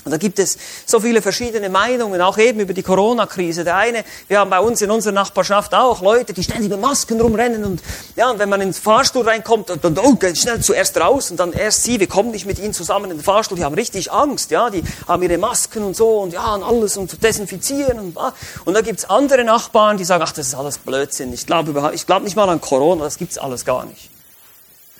[0.04, 3.64] und da gibt es so viele verschiedene Meinungen, auch eben über die Corona-Krise.
[3.64, 7.20] Der eine, wir haben bei uns in unserer Nachbarschaft auch Leute, die ständig mit Masken
[7.20, 7.82] rumrennen und
[8.16, 11.52] ja, und wenn man ins Fahrstuhl reinkommt, dann oh, geht schnell zuerst raus und dann
[11.52, 14.50] erst sie, wir kommen nicht mit ihnen zusammen in den Fahrstuhl, die haben richtig Angst,
[14.50, 18.34] ja, die haben ihre Masken und so und ja und alles und desinfizieren und ah.
[18.64, 21.94] und da gibt's andere Nachbarn, die sagen, ach, das ist alles Blödsinn, ich glaube überhaupt,
[21.94, 24.10] ich glaube nicht mal an Corona, das gibt's alles gar nicht.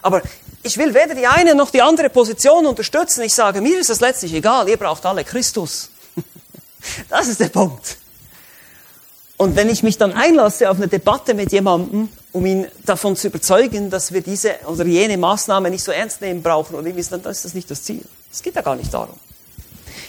[0.03, 0.21] Aber
[0.65, 3.23] ich will weder die eine noch die andere Position unterstützen.
[3.23, 5.91] Ich sage, mir ist es letztlich egal, ihr braucht alle Christus.
[7.09, 7.97] Das ist der Punkt.
[9.39, 13.29] Und wenn ich mich dann einlasse auf eine Debatte mit jemandem, um ihn davon zu
[13.29, 16.99] überzeugen, dass wir diese oder jene Maßnahme nicht so ernst nehmen brauchen, oder dann
[17.33, 18.03] ist das nicht das Ziel.
[18.31, 19.19] Es geht ja gar nicht darum.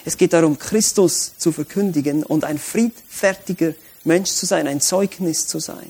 [0.03, 5.59] Es geht darum, Christus zu verkündigen und ein friedfertiger Mensch zu sein, ein Zeugnis zu
[5.59, 5.89] sein.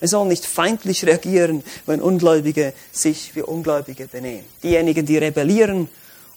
[0.00, 4.46] Wir sollen nicht feindlich reagieren, wenn Ungläubige sich wie Ungläubige benehmen.
[4.62, 5.88] Diejenigen, die rebellieren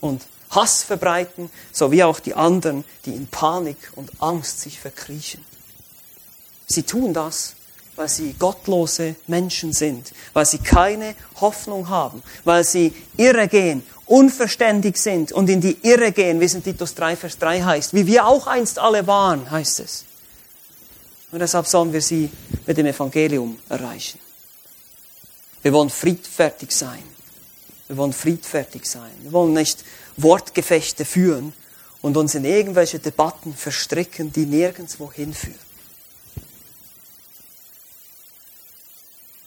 [0.01, 0.21] und
[0.51, 5.43] Hass verbreiten, sowie auch die anderen, die in Panik und Angst sich verkriechen.
[6.67, 7.55] Sie tun das,
[7.95, 14.97] weil sie gottlose Menschen sind, weil sie keine Hoffnung haben, weil sie irre gehen, unverständig
[14.97, 18.07] sind und in die Irre gehen, wie es in Titus 3, Vers 3 heißt, wie
[18.07, 20.05] wir auch einst alle waren, heißt es.
[21.33, 22.29] Und deshalb sollen wir sie
[22.67, 24.19] mit dem Evangelium erreichen.
[25.63, 27.01] Wir wollen friedfertig sein.
[27.87, 29.09] Wir wollen friedfertig sein.
[29.23, 29.83] Wir wollen nicht
[30.15, 31.53] Wortgefechte führen
[32.03, 35.57] und uns in irgendwelche Debatten verstricken, die nirgendwo hinführen.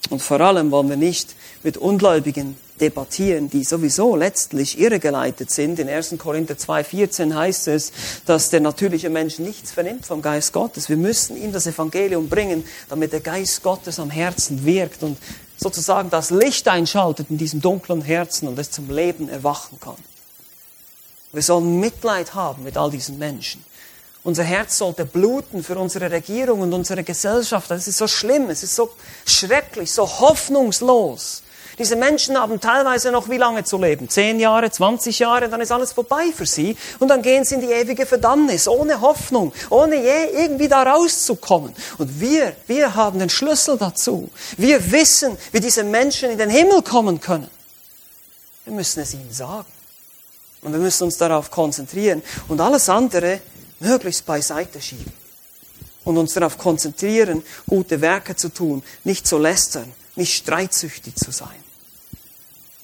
[0.09, 5.79] Und vor allem wollen wir nicht mit Ungläubigen debattieren, die sowieso letztlich irregeleitet sind.
[5.79, 6.15] In 1.
[6.17, 7.91] Korinther 2,14 heißt es,
[8.25, 10.87] dass der natürliche Mensch nichts vernimmt vom Geist Gottes.
[10.87, 15.17] Wir müssen ihm das Evangelium bringen, damit der Geist Gottes am Herzen wirkt und
[15.57, 19.97] sozusagen das Licht einschaltet in diesem dunklen Herzen und es zum Leben erwachen kann.
[21.33, 23.63] Wir sollen Mitleid haben mit all diesen Menschen.
[24.27, 27.71] Unser Herz sollte bluten für unsere Regierung und unsere Gesellschaft.
[27.71, 28.89] Das ist so schlimm, es ist so
[29.25, 31.43] schrecklich, so hoffnungslos.
[31.79, 34.09] Diese Menschen haben teilweise noch wie lange zu leben?
[34.09, 36.75] Zehn Jahre, 20 Jahre, dann ist alles vorbei für sie.
[36.99, 41.73] Und dann gehen sie in die ewige Verdammnis, ohne Hoffnung, ohne je irgendwie da rauszukommen.
[41.97, 44.29] Und wir, wir haben den Schlüssel dazu.
[44.57, 47.49] Wir wissen, wie diese Menschen in den Himmel kommen können.
[48.65, 49.71] Wir müssen es ihnen sagen.
[50.63, 53.39] Und wir müssen uns darauf konzentrieren und alles andere
[53.79, 55.13] möglichst beiseite schieben.
[56.03, 61.63] Und uns darauf konzentrieren, gute Werke zu tun, nicht zu lästern, nicht streitsüchtig zu sein.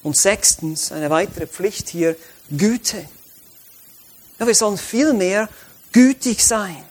[0.03, 2.17] Und sechstens, eine weitere Pflicht hier,
[2.49, 3.06] Güte.
[4.39, 5.47] Ja, wir sollen vielmehr
[5.93, 6.84] gütig sein.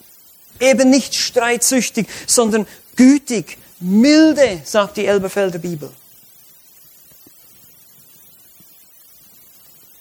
[0.58, 5.90] Eben nicht streitsüchtig, sondern gütig, milde, sagt die Elberfelder Bibel.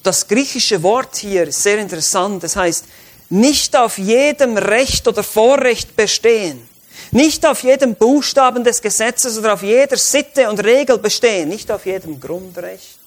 [0.03, 2.41] Das griechische Wort hier ist sehr interessant.
[2.43, 2.85] Das heißt,
[3.31, 6.67] nicht auf jedem Recht oder Vorrecht bestehen.
[7.11, 11.49] Nicht auf jedem Buchstaben des Gesetzes oder auf jeder Sitte und Regel bestehen.
[11.49, 12.99] Nicht auf jedem Grundrecht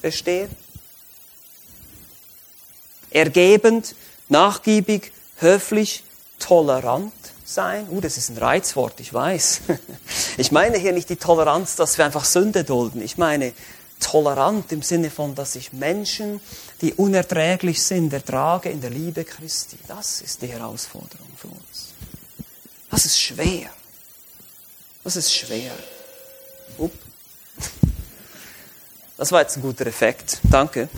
[0.00, 0.50] bestehen.
[3.10, 3.94] Ergebend,
[4.28, 6.04] nachgiebig, höflich,
[6.38, 7.12] tolerant
[7.44, 7.86] sein.
[7.90, 9.62] Uh, das ist ein Reizwort, ich weiß.
[10.38, 13.02] Ich meine hier nicht die Toleranz, dass wir einfach Sünde dulden.
[13.02, 13.52] Ich meine
[14.02, 16.40] tolerant im Sinne von, dass ich Menschen,
[16.80, 19.78] die unerträglich sind, ertrage in der Liebe Christi.
[19.88, 21.94] Das ist die Herausforderung für uns.
[22.90, 23.70] Das ist schwer.
[25.04, 25.72] Das ist schwer.
[26.78, 26.92] Upp.
[29.16, 30.38] Das war jetzt ein guter Effekt.
[30.50, 30.88] Danke.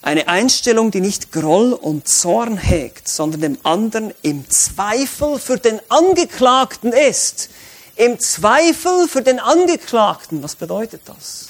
[0.00, 5.80] Eine Einstellung, die nicht Groll und Zorn hegt, sondern dem anderen im Zweifel für den
[5.88, 7.50] Angeklagten ist.
[7.98, 10.40] Im Zweifel für den Angeklagten.
[10.44, 11.48] Was bedeutet das?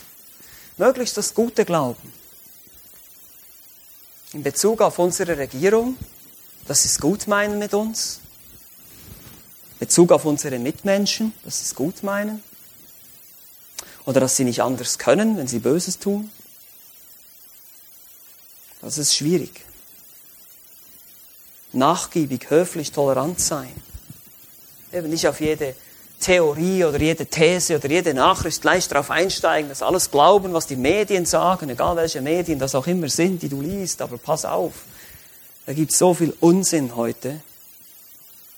[0.78, 2.10] Möglichst das gute Glauben.
[4.32, 5.98] In Bezug auf unsere Regierung,
[6.66, 8.20] dass sie es gut meinen mit uns.
[9.72, 12.42] In Bezug auf unsere Mitmenschen, dass sie es gut meinen
[14.06, 16.30] oder dass sie nicht anders können, wenn sie Böses tun.
[18.80, 19.66] Das ist schwierig.
[21.74, 23.74] Nachgiebig, höflich, tolerant sein.
[24.94, 25.76] Eben nicht auf jede
[26.28, 30.76] Theorie oder jede These oder jede Nachricht gleich darauf einsteigen, dass alles glauben, was die
[30.76, 34.74] Medien sagen, egal welche Medien das auch immer sind, die du liest, aber pass auf.
[35.64, 37.40] Da gibt es so viel Unsinn heute.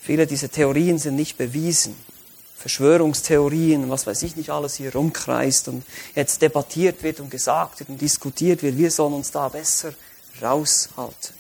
[0.00, 1.94] Viele dieser Theorien sind nicht bewiesen.
[2.56, 5.84] Verschwörungstheorien, was weiß ich nicht alles hier rumkreist und
[6.16, 8.78] jetzt debattiert wird und gesagt wird und diskutiert wird.
[8.78, 9.94] Wir sollen uns da besser
[10.42, 11.39] raushalten.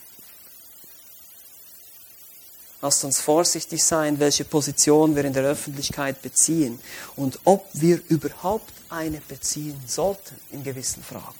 [2.82, 6.80] Lasst uns vorsichtig sein, welche Position wir in der Öffentlichkeit beziehen
[7.14, 11.34] und ob wir überhaupt eine beziehen sollten in gewissen Fragen.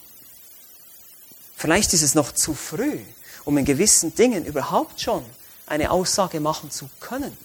[1.55, 2.99] Vielleicht ist es noch zu früh,
[3.45, 5.25] um in gewissen Dingen überhaupt schon
[5.65, 7.35] eine Aussage machen zu können.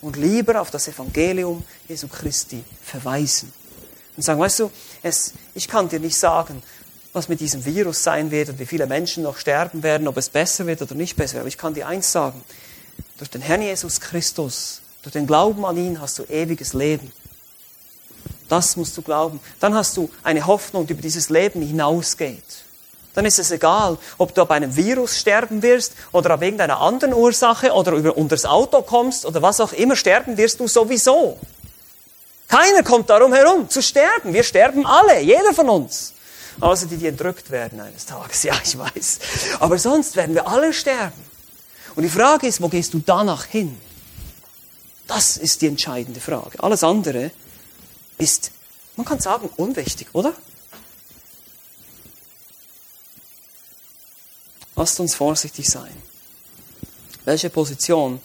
[0.00, 3.52] Und lieber auf das Evangelium Jesu Christi verweisen.
[4.16, 4.70] Und sagen, weißt du,
[5.02, 6.62] es, ich kann dir nicht sagen,
[7.14, 10.28] was mit diesem Virus sein wird und wie viele Menschen noch sterben werden, ob es
[10.28, 11.42] besser wird oder nicht besser wird.
[11.42, 12.42] Aber ich kann dir eins sagen.
[13.18, 17.12] Durch den Herrn Jesus Christus, durch den Glauben an ihn hast du ewiges Leben.
[18.48, 19.40] Das musst du glauben.
[19.60, 22.42] Dann hast du eine Hoffnung, die über dieses Leben hinausgeht.
[23.14, 27.14] Dann ist es egal, ob du ab einem Virus sterben wirst oder ab irgendeiner anderen
[27.14, 31.38] Ursache oder über unter das Auto kommst oder was auch immer, sterben wirst du sowieso.
[32.48, 34.32] Keiner kommt darum herum zu sterben.
[34.32, 36.13] Wir sterben alle, jeder von uns.
[36.64, 38.42] Außer die, die entrückt werden eines Tages.
[38.42, 39.18] Ja, ich weiß.
[39.60, 41.22] Aber sonst werden wir alle sterben.
[41.94, 43.78] Und die Frage ist, wo gehst du danach hin?
[45.06, 46.62] Das ist die entscheidende Frage.
[46.62, 47.32] Alles andere
[48.16, 48.50] ist,
[48.96, 50.32] man kann sagen, unwichtig, oder?
[54.74, 55.92] Lasst uns vorsichtig sein.
[57.26, 58.22] Welche Position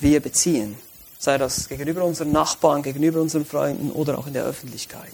[0.00, 0.78] wir beziehen,
[1.18, 5.12] sei das gegenüber unseren Nachbarn, gegenüber unseren Freunden oder auch in der Öffentlichkeit.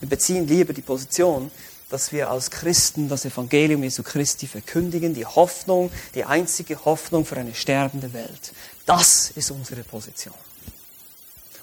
[0.00, 1.50] Wir beziehen lieber die Position,
[1.90, 7.36] dass wir als Christen das Evangelium Jesu Christi verkündigen, die Hoffnung, die einzige Hoffnung für
[7.36, 8.52] eine sterbende Welt.
[8.84, 10.34] Das ist unsere Position.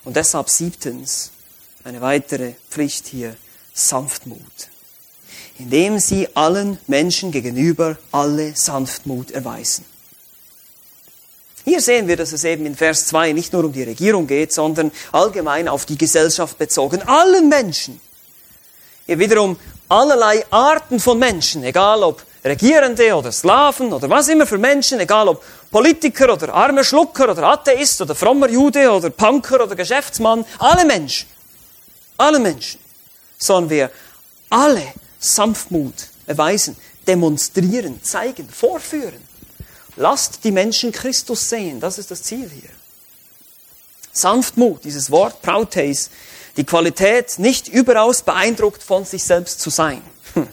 [0.04, 1.32] Und deshalb siebtens,
[1.84, 3.36] eine weitere Pflicht hier,
[3.74, 4.40] Sanftmut.
[5.58, 9.86] Indem sie allen Menschen gegenüber alle Sanftmut erweisen.
[11.64, 14.54] Hier sehen wir, dass es eben in Vers 2 nicht nur um die Regierung geht,
[14.54, 17.02] sondern allgemein auf die Gesellschaft bezogen.
[17.04, 18.00] Allen Menschen
[19.08, 25.00] wiederum allerlei Arten von Menschen, egal ob Regierende oder Sklaven oder was immer für Menschen,
[25.00, 30.46] egal ob Politiker oder armer Schlucker oder Atheist oder frommer Jude oder Punker oder Geschäftsmann,
[30.60, 31.28] alle Menschen,
[32.18, 32.80] alle Menschen
[33.38, 33.92] sollen wir
[34.50, 35.96] alle Sanftmut
[36.26, 36.78] erweisen,
[37.08, 39.22] demonstrieren, zeigen, vorführen.
[39.96, 42.70] Lasst die Menschen Christus sehen, das ist das Ziel hier.
[44.16, 46.10] Sanftmut, dieses Wort Prautes,
[46.58, 50.02] die Qualität, nicht überaus beeindruckt von sich selbst zu sein.
[50.34, 50.48] Hm.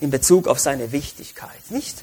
[0.00, 1.70] In Bezug auf seine Wichtigkeit.
[1.70, 1.96] Nicht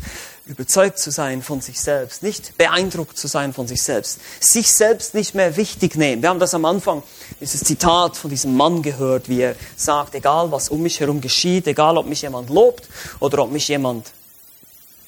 [0.48, 5.14] überzeugt zu sein von sich selbst, nicht beeindruckt zu sein von sich selbst, sich selbst
[5.14, 6.22] nicht mehr wichtig nehmen.
[6.24, 7.04] Wir haben das am Anfang,
[7.40, 11.68] dieses Zitat von diesem Mann gehört, wie er sagt, egal was um mich herum geschieht,
[11.68, 14.12] egal ob mich jemand lobt oder ob mich jemand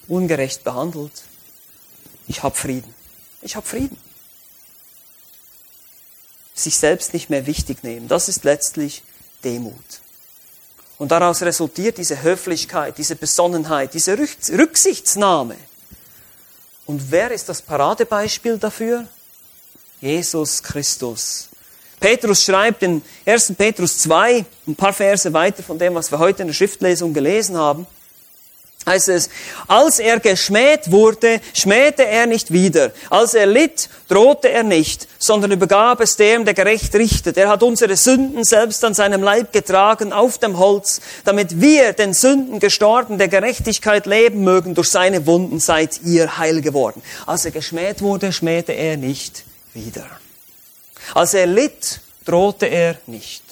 [0.08, 1.24] ungerecht behandelt,
[2.28, 2.94] ich habe Frieden.
[3.42, 3.98] Ich habe Frieden
[6.56, 8.08] sich selbst nicht mehr wichtig nehmen.
[8.08, 9.04] Das ist letztlich
[9.44, 9.76] Demut.
[10.98, 15.58] Und daraus resultiert diese Höflichkeit, diese Besonnenheit, diese Rücksichtsnahme.
[16.86, 19.06] Und wer ist das Paradebeispiel dafür?
[20.00, 21.50] Jesus Christus.
[22.00, 23.54] Petrus schreibt in 1.
[23.58, 27.58] Petrus 2, ein paar Verse weiter von dem, was wir heute in der Schriftlesung gelesen
[27.58, 27.88] haben,
[28.86, 29.30] heißt es,
[29.68, 32.92] als er geschmäht wurde, schmähte er nicht wieder.
[33.10, 37.38] Als er litt, drohte er nicht, sondern übergab es dem, der gerecht richtet.
[37.38, 42.14] Er hat unsere Sünden selbst an seinem Leib getragen auf dem Holz, damit wir den
[42.14, 44.76] Sünden gestorben, der Gerechtigkeit leben mögen.
[44.76, 47.02] Durch seine Wunden seid ihr heil geworden.
[47.26, 50.06] Als er geschmäht wurde, schmähte er nicht wieder.
[51.14, 53.44] Als er litt, drohte er nicht.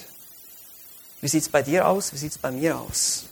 [1.21, 2.11] Wie sieht's bei dir aus?
[2.11, 3.25] Wie sieht's bei mir aus?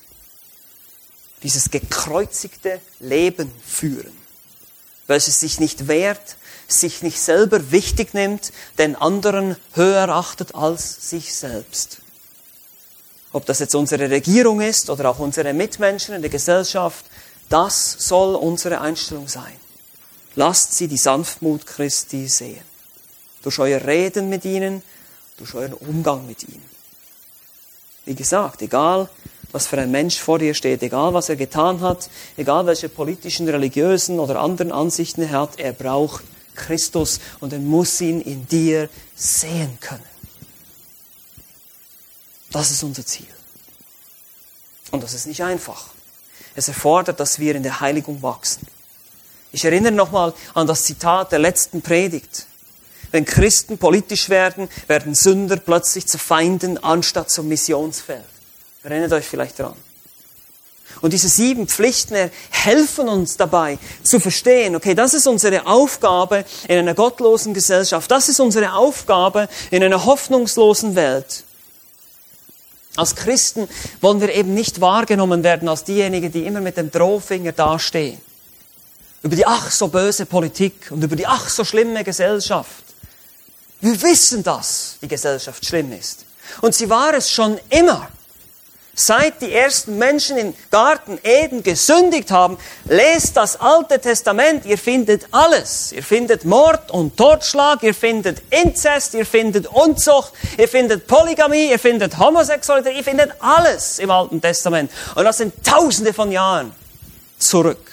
[1.44, 4.16] Dieses gekreuzigte Leben führen,
[5.08, 6.38] welches sich nicht wehrt,
[6.68, 11.98] sich nicht selber wichtig nimmt, den anderen höher achtet als sich selbst.
[13.34, 17.06] Ob das jetzt unsere Regierung ist oder auch unsere Mitmenschen in der Gesellschaft,
[17.50, 19.56] das soll unsere Einstellung sein.
[20.36, 22.64] Lasst sie die Sanftmut Christi sehen.
[23.42, 24.84] Durch euer Reden mit ihnen,
[25.38, 26.64] durch euren Umgang mit ihnen.
[28.06, 29.10] Wie gesagt, egal
[29.52, 33.48] was für ein Mensch vor dir steht, egal was er getan hat, egal welche politischen,
[33.48, 36.24] religiösen oder anderen Ansichten er hat, er braucht
[36.56, 40.04] Christus und er muss ihn in dir sehen können.
[42.52, 43.28] Das ist unser Ziel.
[44.92, 45.88] Und das ist nicht einfach.
[46.54, 48.68] Es erfordert, dass wir in der Heiligung wachsen.
[49.54, 52.46] Ich erinnere nochmal an das Zitat der letzten Predigt.
[53.12, 58.24] Wenn Christen politisch werden, werden Sünder plötzlich zu Feinden anstatt zum Missionsfeld.
[58.84, 59.76] Erinnert euch vielleicht daran.
[61.00, 66.78] Und diese sieben Pflichten helfen uns dabei zu verstehen, okay, das ist unsere Aufgabe in
[66.78, 71.44] einer gottlosen Gesellschaft, das ist unsere Aufgabe in einer hoffnungslosen Welt.
[72.98, 73.70] Als Christen
[74.02, 78.20] wollen wir eben nicht wahrgenommen werden als diejenigen, die immer mit dem Drohfinger dastehen.
[79.24, 82.84] Über die ach so böse Politik und über die ach so schlimme Gesellschaft.
[83.80, 86.26] Wir wissen, dass die Gesellschaft schlimm ist.
[86.60, 88.10] Und sie war es schon immer.
[88.94, 95.28] Seit die ersten Menschen im Garten Eden gesündigt haben, lest das Alte Testament, ihr findet
[95.32, 95.94] alles.
[95.94, 101.80] Ihr findet Mord und Totschlag, ihr findet Inzest, ihr findet Unzucht, ihr findet Polygamie, ihr
[101.80, 104.92] findet Homosexualität, ihr findet alles im Alten Testament.
[105.16, 106.76] Und das sind tausende von Jahren
[107.40, 107.92] zurück.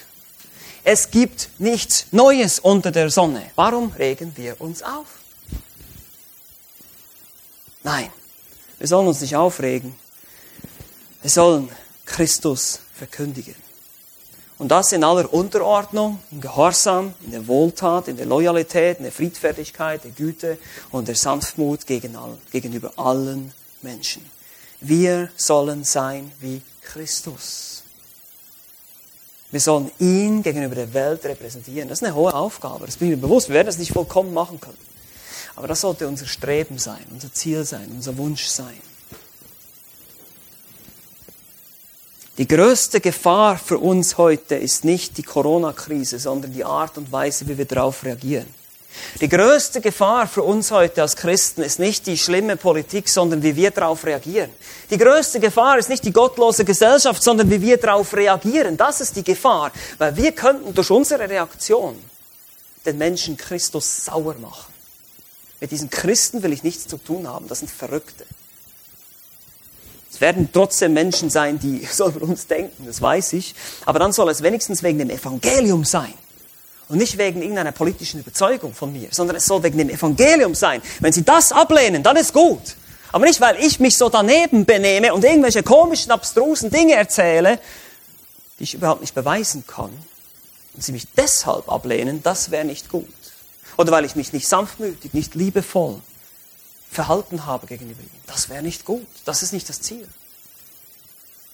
[0.82, 3.42] Es gibt nichts Neues unter der Sonne.
[3.54, 5.06] Warum regen wir uns auf?
[7.84, 8.10] Nein,
[8.78, 9.94] wir sollen uns nicht aufregen
[11.22, 11.68] wir sollen
[12.04, 13.54] Christus verkündigen.
[14.58, 19.12] Und das in aller Unterordnung, im Gehorsam, in der Wohltat, in der Loyalität, in der
[19.12, 20.58] Friedfertigkeit, der Güte
[20.90, 23.52] und der Sanftmut gegen allen, gegenüber allen
[23.82, 24.28] Menschen.
[24.80, 27.82] Wir sollen sein wie Christus.
[29.50, 31.88] Wir sollen ihn gegenüber der Welt repräsentieren.
[31.88, 32.86] Das ist eine hohe Aufgabe.
[32.86, 33.48] Das bin ich mir bewusst.
[33.48, 34.76] Wir werden das nicht vollkommen machen können.
[35.56, 38.80] Aber das sollte unser Streben sein, unser Ziel sein, unser Wunsch sein.
[42.38, 47.48] Die größte Gefahr für uns heute ist nicht die Corona-Krise, sondern die Art und Weise,
[47.48, 48.46] wie wir darauf reagieren.
[49.20, 53.56] Die größte Gefahr für uns heute als Christen ist nicht die schlimme Politik, sondern wie
[53.56, 54.50] wir darauf reagieren.
[54.88, 58.76] Die größte Gefahr ist nicht die gottlose Gesellschaft, sondern wie wir darauf reagieren.
[58.76, 61.98] Das ist die Gefahr, weil wir könnten durch unsere Reaktion
[62.86, 64.72] den Menschen Christus sauer machen.
[65.60, 68.24] Mit diesen Christen will ich nichts zu tun haben, das sind Verrückte.
[70.18, 73.54] Es werden trotzdem Menschen sein, die so über uns denken, das weiß ich.
[73.86, 76.12] Aber dann soll es wenigstens wegen dem Evangelium sein.
[76.88, 80.82] Und nicht wegen irgendeiner politischen Überzeugung von mir, sondern es soll wegen dem Evangelium sein.
[80.98, 82.74] Wenn sie das ablehnen, dann ist gut.
[83.12, 87.60] Aber nicht, weil ich mich so daneben benehme und irgendwelche komischen, abstrusen Dinge erzähle,
[88.58, 89.92] die ich überhaupt nicht beweisen kann.
[90.74, 93.06] Und sie mich deshalb ablehnen, das wäre nicht gut.
[93.76, 96.00] Oder weil ich mich nicht sanftmütig, nicht liebevoll,
[96.90, 98.20] verhalten habe gegenüber ihm.
[98.26, 99.06] Das wäre nicht gut.
[99.24, 100.06] Das ist nicht das Ziel.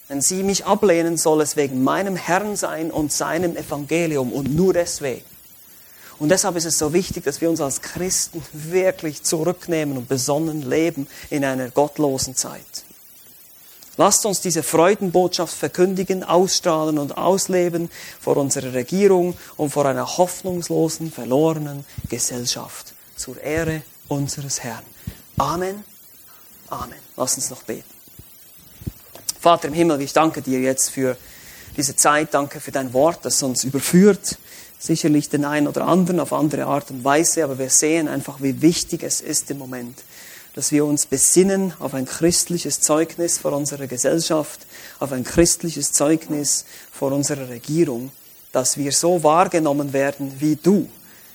[0.09, 4.75] Wenn sie mich ablehnen, soll es wegen meinem Herrn sein und seinem Evangelium und nur
[4.75, 5.25] deswegen.
[6.19, 10.63] Und deshalb ist es so wichtig, dass wir uns als Christen wirklich zurücknehmen und besonnen
[10.69, 12.85] leben in einer gottlosen Zeit.
[13.97, 21.13] Lasst uns diese Freudenbotschaft verkündigen, ausstrahlen und ausleben vor unserer Regierung und vor einer hoffnungslosen,
[21.13, 24.83] verlorenen Gesellschaft zur Ehre unseres Herrn.
[25.37, 25.83] Amen.
[26.69, 26.99] Amen.
[27.17, 27.85] Lass uns noch beten.
[29.41, 31.17] Vater im Himmel, ich danke dir jetzt für
[31.77, 32.33] diese Zeit.
[32.35, 34.39] Danke für dein Wort, das uns überführt.
[34.79, 38.63] Sicherlich den einen oder anderen auf andere Art und Weise, aber wir sehen einfach, wie
[38.63, 39.99] wichtig es ist im Moment,
[40.55, 44.61] dass wir uns besinnen auf ein christliches Zeugnis vor unserer Gesellschaft,
[45.01, 48.13] auf ein christliches Zeugnis vor unserer Regierung,
[48.53, 50.89] dass wir so wahrgenommen werden wie du,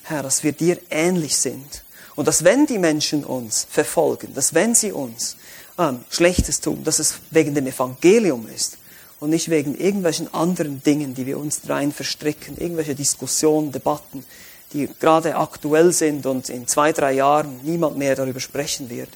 [0.03, 1.83] Herr, dass wir dir ähnlich sind
[2.19, 5.37] und dass wenn die Menschen uns verfolgen, dass wenn sie uns
[5.77, 8.77] ähm, Schlechtes tun, dass es wegen dem Evangelium ist
[9.21, 14.25] und nicht wegen irgendwelchen anderen Dingen, die wir uns rein verstricken, irgendwelche Diskussionen, Debatten,
[14.73, 19.11] die gerade aktuell sind und in zwei, drei Jahren niemand mehr darüber sprechen wird.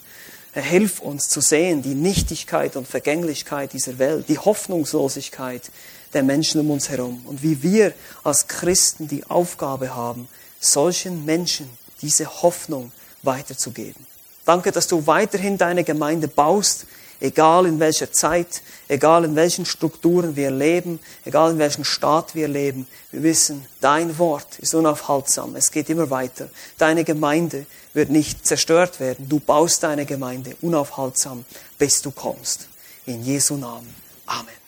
[0.54, 5.72] Herr, hilf uns zu sehen die Nichtigkeit und Vergänglichkeit dieser Welt, die Hoffnungslosigkeit
[6.14, 7.92] der Menschen um uns herum und wie wir
[8.24, 10.30] als Christen die Aufgabe haben,
[10.62, 11.70] solchen Menschen
[12.04, 12.92] diese Hoffnung
[13.24, 14.06] weiterzugeben.
[14.46, 16.86] Danke, dass du weiterhin deine Gemeinde baust,
[17.22, 22.50] egal in welcher Zeit, egal in welchen Strukturen wir leben, egal in welchem Staat wir
[22.50, 22.86] leben.
[23.12, 25.56] Wir wissen, dein Wort ist unaufhaltsam.
[25.56, 26.50] Es geht immer weiter.
[26.78, 29.30] Deine Gemeinde wird nicht zerstört werden.
[29.30, 31.46] Du baust deine Gemeinde unaufhaltsam,
[31.78, 32.68] bis du kommst.
[33.06, 33.96] In Jesu Namen.
[34.26, 34.63] Amen.